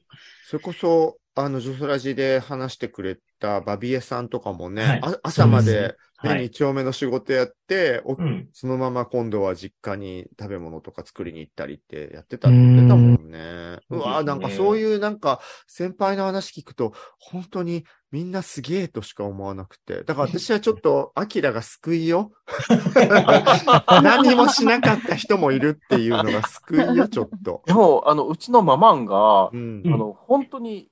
[0.47, 5.95] それこそ、あの、ジョソラジで話してくれたバビエさんとかもね、はいあ朝までで、ね、
[6.31, 8.49] はい二丁目の仕事やって、おうん。
[8.55, 13.79] そのまま今度は実家に食べ物とか作りに行ったりってやってたって言ってたもんね。
[13.91, 20.05] ううんわぁ、なんかそういうなんか先輩の話聞くと、本当にみんなすげえとしか思わなくて。
[20.05, 22.33] だから私はちょっと、アキラが救いよ。
[24.03, 27.63] 何もしなかった人もいるっていうのが救いよ、ちょっと。
[27.67, 30.89] でも、あの、うちのママンが、うんうんあの、本当に、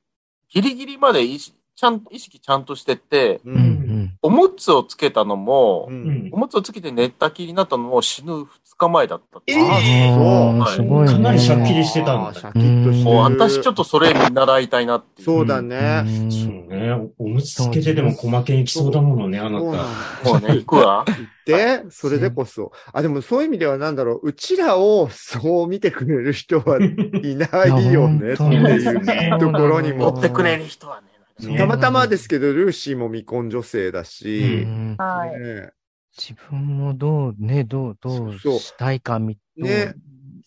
[0.54, 3.50] ギリギリまで意識ちゃん意識ちゃんとしてて、う。
[3.50, 3.83] ん。
[4.24, 5.92] おむつをつけたのも、う。
[5.92, 8.46] うんんおむつをつけて寝たきりになったのも死ぬ2
[8.78, 9.52] 日前だったって。
[9.52, 11.12] ええあそうあ、すごいね。
[11.12, 13.14] かなりシャッキリしてたんだシャキッとしてる。
[13.14, 15.26] もう私ちょっとそれ見習いたいなっていう。
[15.26, 16.04] そうだね。
[16.06, 17.10] うんそうね。
[17.18, 19.64] おむつつけてでも細けにきそうだものね、あなた。
[19.66, 19.84] だ
[20.24, 21.04] もうね、行くわ。
[21.44, 22.72] で、それでこそ。
[22.94, 30.22] あ、でもそういう意味ではなんだろう、うちらをそう見てくれる人はいないよね、っていうねところにも持っ。
[30.22, 31.13] てくれる人はね。
[31.40, 31.58] ね。
[31.58, 34.96] たまたまですけど、ルーシーも未婚女性だうし、ん。
[34.96, 35.40] はい。
[35.40, 35.70] ね。
[36.16, 39.94] 自分もどう、ね、どう、どうしたいかみ、ね。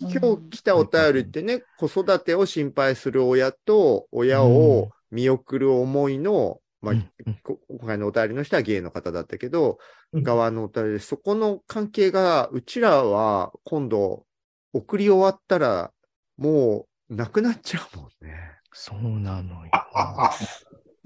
[0.02, 0.12] うん。
[0.12, 6.96] 今日来たお便りってね、子育てを心配する親と、親を見送る思いの、まあ
[7.68, 9.80] 今回のお便りの人はゲイの方だったけど、
[10.14, 10.24] うん。
[10.24, 14.26] 側のお便りで、そこの関係が、うちらは今度、
[14.74, 15.92] 送り終わったら、
[16.38, 18.38] もう、なくなっちゃうもんね。
[18.74, 19.72] そうなのよ。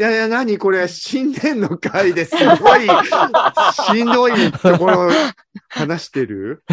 [0.05, 2.87] あ、いやいや、何これ、新年の回ですごい、
[3.93, 5.09] しんどいところ
[5.69, 6.63] 話してる？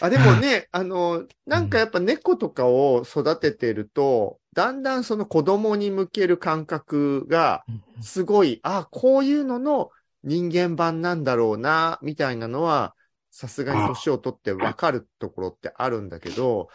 [0.00, 7.64] あ、でもね、あの、なんかやっぱ猫とかを育ててると、だんだんその子供に向ける感覚が、
[8.00, 9.90] すごい、あ、こういうのの
[10.24, 12.94] 人間版なんだろうな、みたいなのは、
[13.30, 16.68] さすがに年を取ってわかるところってあるんだけど、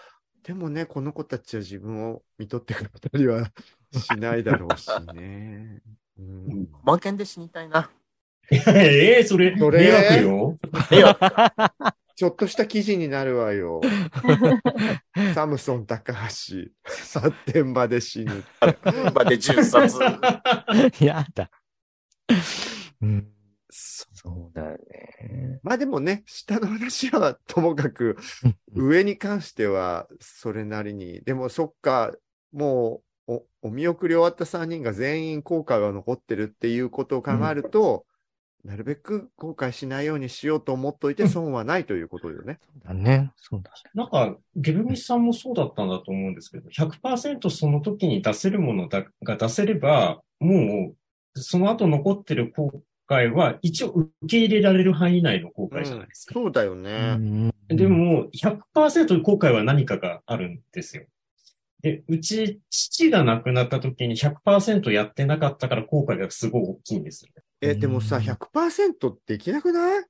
[0.44, 3.48] でもね、この子たちは自分を見とってくれたりは
[3.92, 5.82] しないだろうしね。
[6.18, 7.90] うん、満件で死にたいな。
[8.52, 9.80] ええそれ、それ？
[9.80, 10.58] 迷惑よ。
[10.90, 13.82] 迷惑ちょっとした記事になるわよ。
[15.34, 16.20] サムソン高橋、
[16.84, 18.44] 発展場で死ぬ。
[19.16, 19.98] まで10冊。
[21.04, 21.50] やだ。
[23.02, 23.28] うん。
[23.70, 25.60] そうだよね。
[25.64, 28.18] まあでもね、下の話はともかく、
[28.74, 31.22] 上に関してはそれなりに。
[31.22, 32.14] でもそっか、
[32.52, 38.06] もうお、お見送り終わった3人が全員後悔が残ってるっていうことを考えると、
[38.64, 42.60] なるべく後悔しないようにしようと思っといて損はないということよね。
[42.86, 43.32] だね。
[43.38, 50.94] そうだなんか、ゲブミさんもそうだったんだと思うんですけど、100%その時に出せるものだが出せれば、も
[51.36, 56.34] う、その後残ってる後悔は一応受け入れられる範囲内の後悔じゃないですか。
[56.34, 57.16] そうだようね。
[57.16, 57.52] ん。
[57.68, 61.06] でも、100%後悔は何かがあるんですよ。
[61.82, 67.32] で、うち、父が亡くなった時に100%やってなかったから後悔がすごい大きいんですよ。
[67.62, 70.04] え、でもさ、100%できなくない？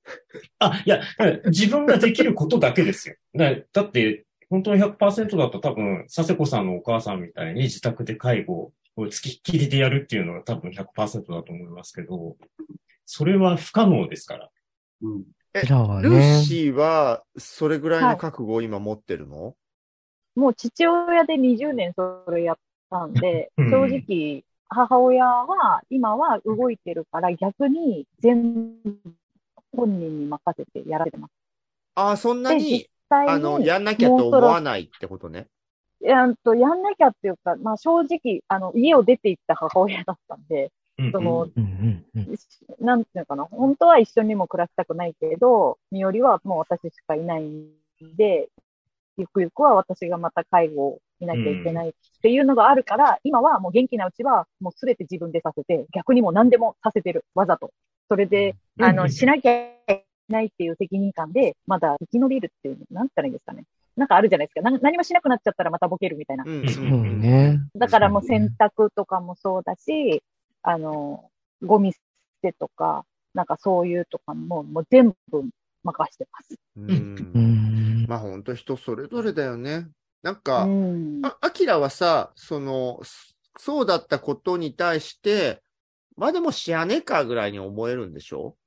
[0.59, 1.01] あ、いや、
[1.45, 3.15] 自分ができることだけですよ。
[3.35, 12.35] だだって、本当に100%だと多分、佐世子さんのお母さんみたいに自宅で介護を付きっきりでやるっていうのが多分100%だと思いますけど、
[13.05, 14.49] それは不可能ですから。
[15.01, 15.23] うん。
[15.53, 16.43] えうちらはルーね。
[16.43, 19.55] シーは、それぐらいの覚悟を今持ってるの、
[20.35, 22.57] もう父親で20年それやっ
[22.89, 28.97] たんで、 うん正直、母親は今は動いてるから逆に全部
[29.75, 31.31] 本人に任せてやられてます。
[31.95, 35.47] ああ、そんなで、にあの、に、やんなきゃと思わないってことね。
[35.99, 42.85] やんと、やんなきゃっていうか、まあ正直、あの、家を出て行った母親だったんで、うんその、うんうんうん。
[42.85, 47.75] なんていうのかな、本当は一緒にも暮らしたくないけど、身寄りはもう私しかいないん
[48.15, 48.49] で、
[49.17, 51.91] ゆくゆくは私がまた介護を見なきゃいけないっ
[52.21, 57.71] ていうのがあるから、今はもう元気なうちはもうすべて自分でさせて、逆にもう何でもさせてる、わざと。
[58.09, 63.63] それで、あの、うんうんしなきゃいけないっていう責任感で、まだ生き延びるっていう、なんて言ったらいいんですかね。
[63.95, 64.61] なんかあるじゃないですか。
[64.61, 66.43] な何もしなくなっちゃったらまたボケるみたいな。
[66.47, 67.59] うんそうね。
[67.75, 70.23] だからもう洗濯とかもそうだし、
[70.63, 71.29] あの、
[71.61, 71.99] ゴミ捨
[72.41, 75.43] てとか、なんかそういうとかも、もう全部
[75.83, 76.55] 任してます。
[76.77, 76.81] う。
[76.81, 77.70] うんん。
[78.11, 79.87] まあ本当人それぞれだよね。
[80.21, 81.21] なんうか、ん。
[81.23, 85.61] あ、アキラはさ、その、そそうだったことに対して、
[86.17, 88.57] まあでも知らねえかぐらいに思えるんでしょ？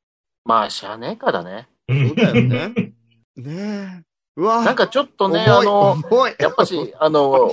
[0.46, 1.68] まあ、しゃあねえかだね。
[1.88, 2.72] そうだよね。
[3.36, 4.04] ねえ。
[4.36, 4.64] うわ。
[4.64, 5.98] なんかちょっとね、あの、
[6.38, 7.50] やっぱし、 あの、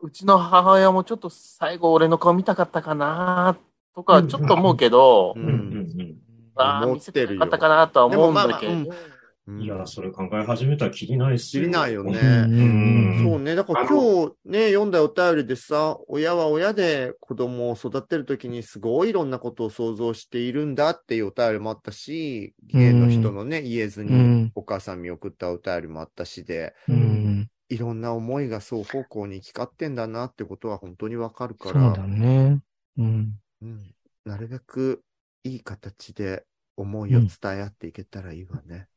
[0.00, 3.56] うちの母親もちょっと最後俺の顔見たかったかな
[3.96, 5.46] とか、ちょっと思うけどう、うん。
[5.48, 6.16] ん。
[6.56, 7.40] ああ、思見せってるよ。
[7.40, 9.11] てなかったかなとは思うんだけでもまあまあど、うん
[9.48, 12.12] いや、それ考え始めたらきりないっす知りないよね。
[12.12, 13.56] うんそうね。
[13.56, 27.48] だから今日ね、読んだお便りでさ、親は親で子供を育てるときにすごいいろんなことを想像しているんだっていうお便りもあったし、ゲイの人のね、言えずにうんお母さん見送ったお便りもあったしで、うん。
[27.68, 32.60] いろんな思いが双方向に行き交ってんだなってことは本当にわかるから、そうだね。
[32.98, 33.34] うん。
[33.62, 35.02] うん、なるべく
[35.42, 36.44] いい形で
[36.76, 38.88] 思いを伝え合っていけたらいいわね。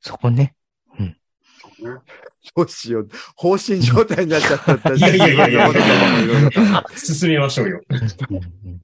[0.00, 0.54] そこね。
[0.98, 2.00] そうね。
[2.54, 3.08] どうしよう。
[3.36, 7.80] 放心状態になっちゃった いやいやいやいやいろいろと進めましょうよ。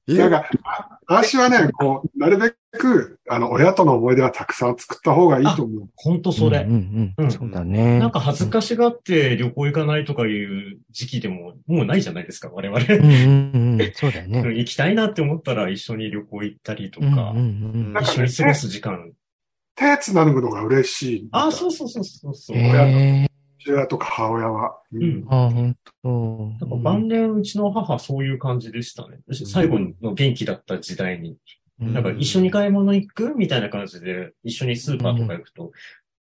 [0.07, 5.89] いやなんか、あ私はね、こう、なるべく、あの、親との思い出はたくさん作った方がいいと思う。
[5.95, 6.67] ほんとそれうん。
[6.67, 7.31] うんううんん。
[7.31, 7.99] そうだね。
[7.99, 12.81] なんか恥ずかしがって旅行行かないとかいう時期でももうないじゃないですか、我々。
[12.81, 13.93] うんうんうん。
[13.95, 14.43] そうだよね。
[14.57, 18.03] 行きたいなって思ったら一緒に旅行行ったりとか、うんうんうん。
[18.03, 19.13] 一緒に過ごす時間。
[19.97, 21.29] 手つなぐのが嬉しい。
[21.33, 22.57] あ、そうそうそうそうそう。
[22.57, 23.31] ええ。
[23.59, 24.79] 父親とか母親は。
[24.93, 25.27] ううん。
[25.29, 26.67] あ、ほんと。
[26.67, 29.19] なんか晩年うちの母そういう感じでしたね。
[29.31, 31.37] 最後の元気だった時代に。
[31.79, 35.73] なんか一緒に買い物行くみたいな感じで、一緒にスーパーとか行くと、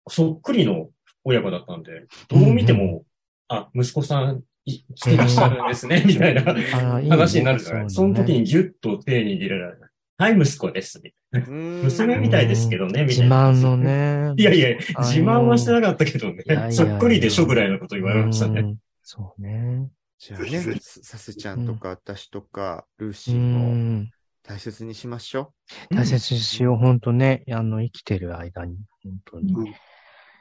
[0.08, 0.90] そっくりの
[1.24, 3.06] 親子だったんで、どう見ても、
[3.48, 7.90] あ、息子さんい来てらっしゃるんですね、みたいな話になるじゃない。
[7.90, 9.92] その時にギュッと手に入れられる。
[10.20, 11.00] はい、息子です。
[11.32, 13.52] 娘みたいですけどね、み自たいな。
[13.52, 13.78] 慢の。
[13.78, 14.34] ね。
[14.42, 18.62] いやいや、自慢はしてなかったけどねそっくりでしょぐらいのこと言われましたね。
[18.62, 18.78] うん。
[19.04, 19.90] そうね。
[20.18, 24.10] じゃあねさせちゃんとか私とか、ルーシうーもん。
[24.42, 25.54] 大切にしましょ
[25.92, 27.44] 大切にしよう、ほんとね。
[27.52, 29.54] あの、生きてる間に、本当に。
[29.54, 29.74] う。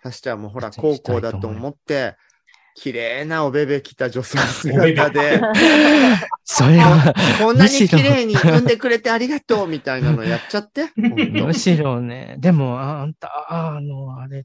[0.02, 2.16] させちゃんもほら、高校だと思って、
[2.78, 4.42] 綺麗なおべべ着た女性お
[4.80, 5.40] べべ姿で、
[6.44, 10.90] それは、こんなに綺麗に産んでくれてありがとうみたいなのやっちゃって？
[10.96, 14.44] むしろね、でも、ああんた、ああの、あれ、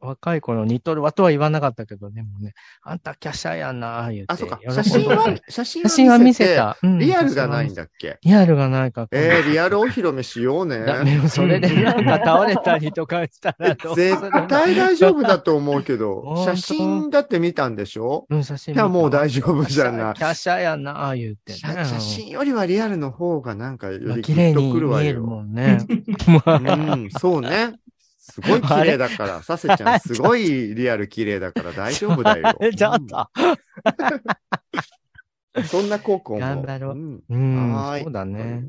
[0.00, 4.32] 若い頃似とるわとは言わなかったけど、でもね、あんた華奢やな、言って。
[4.32, 4.60] あ、そうか。
[4.68, 6.56] 写真は写真写真は見せて。
[6.56, 6.76] た。
[6.82, 8.18] うんリアルがないんだっけ？
[8.22, 9.08] リアルがないか。
[9.12, 10.80] えー、リアルお披露目しようね。
[10.84, 18.26] だでもそれで なんか倒れたりとかしたらどう絶対大丈夫だと思うけど写真だって見たんでしょ？
[18.28, 20.14] うん、写真いや、もう大丈夫じゃない。
[20.18, 21.58] 華奢やな、言ってね。
[21.58, 25.04] 写写真よりはリアルの方がなんかよまありグッと綺麗にくるわよ。
[25.04, 25.78] 見えるもんね。
[26.44, 27.74] まあうん、そうね。
[28.30, 32.58] すごい綺麗だから、させちゃん、すごいリアル綺麗だから大丈夫だよ。
[32.76, 33.28] ちょっと。
[33.36, 33.56] うん
[35.66, 36.40] そんな高校も。
[36.40, 38.68] 頑張ろううんうん、はーいそうだね。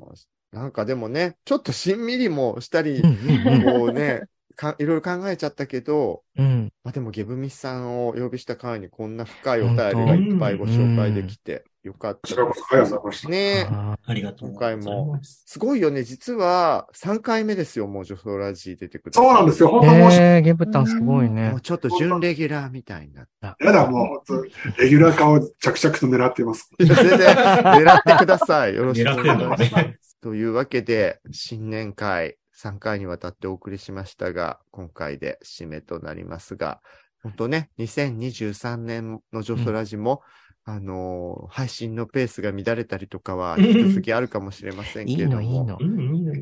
[0.52, 4.24] なんかでもね、ちょっとしんみりもしたりこうね、
[4.56, 6.46] かいろいろ考えちゃったけど、うん。
[6.46, 6.74] うん。
[6.84, 13.30] まあでもゲブミさんをお呼びした回にこんな深いお便りがいっぱいご紹介できてよかったこちらこそありがとうございました。
[13.30, 13.68] ねえ。
[13.70, 14.86] あありがとうございます。
[14.88, 16.04] 今回もすごいよね。
[16.04, 19.14] 実は3回目ですよ、もうジョソラジー出てくる。
[19.14, 19.70] そうなんですよ。
[19.70, 21.62] ー本当申しえー、ゲブタンすごいねもう。
[21.62, 23.58] ちょっと準レギュラーみたいになった。
[23.60, 26.70] やだ、もう、レギュラー化を着々と狙っています。
[26.80, 28.76] いや全然狙ってください。
[28.76, 29.76] よろしくお願いします。
[29.76, 29.98] ね。
[30.22, 36.82] というわけで、新年会3回にわたってお送りしましたが、今回で締めとなりますが、
[37.24, 40.22] 本当ね、2023年のジョソラジも、
[40.64, 45.84] あのー配信のペースが乱れたりとかは引き続きあるかもしれませんけれども、いいのう。
[45.84, 46.34] ん、いいの。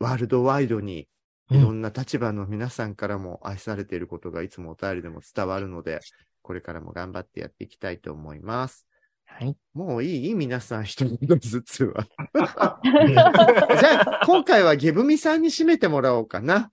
[0.00, 1.08] ワールドワイドに
[1.50, 6.00] うんいろんな立場の皆さんからも愛されていることがいつもお便りでも伝わるので、
[6.42, 8.86] これからも頑張ってやっていきたいと思います。
[9.38, 9.56] はい。
[9.74, 10.34] もういい？
[10.34, 12.06] 皆さん一言ずつは。
[12.84, 16.70] じゃあ、今回はゲブミさんに締めてもらおうかな。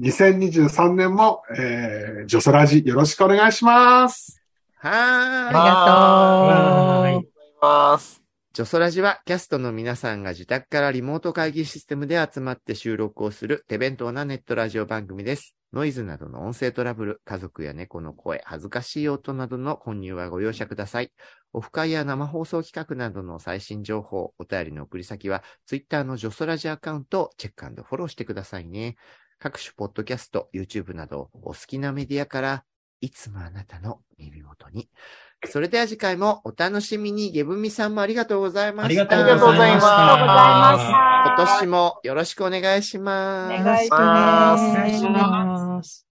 [0.00, 4.42] 2023年も、えー、ジョソラジよろしくお願いします。
[4.78, 7.22] はありーい。
[7.22, 7.30] がとう。
[7.62, 8.25] ます。
[8.56, 15.54] ジョソラジはキャストの皆さんが自宅からリモート会議システムで集まって収録をする手弁当なネットラジオ番組です。
[15.74, 21.12] ノイズなどの音声トラブル、家族や猫の声、恥ずかしい音などの混入はご容赦ください。
[21.52, 28.96] オフ会や生放送企画などの最新情報、お便りの送り先は、ツイッターのジョソラジアカウントをチェックフォローしてくださいね。
[29.38, 32.64] 各種ポッドキャスト、YouTube などお好きなメディアから、
[33.00, 34.88] いつもあなたの耳元に。
[35.44, 38.86] それでは次回もお楽しみに、ゲブミさんもありがとうございました。
[38.86, 39.46] ありがとうございました。
[39.46, 39.82] ありがとうございま
[40.78, 43.54] した今年もよろしくお願いします。
[43.60, 46.06] お願いしますお願いします。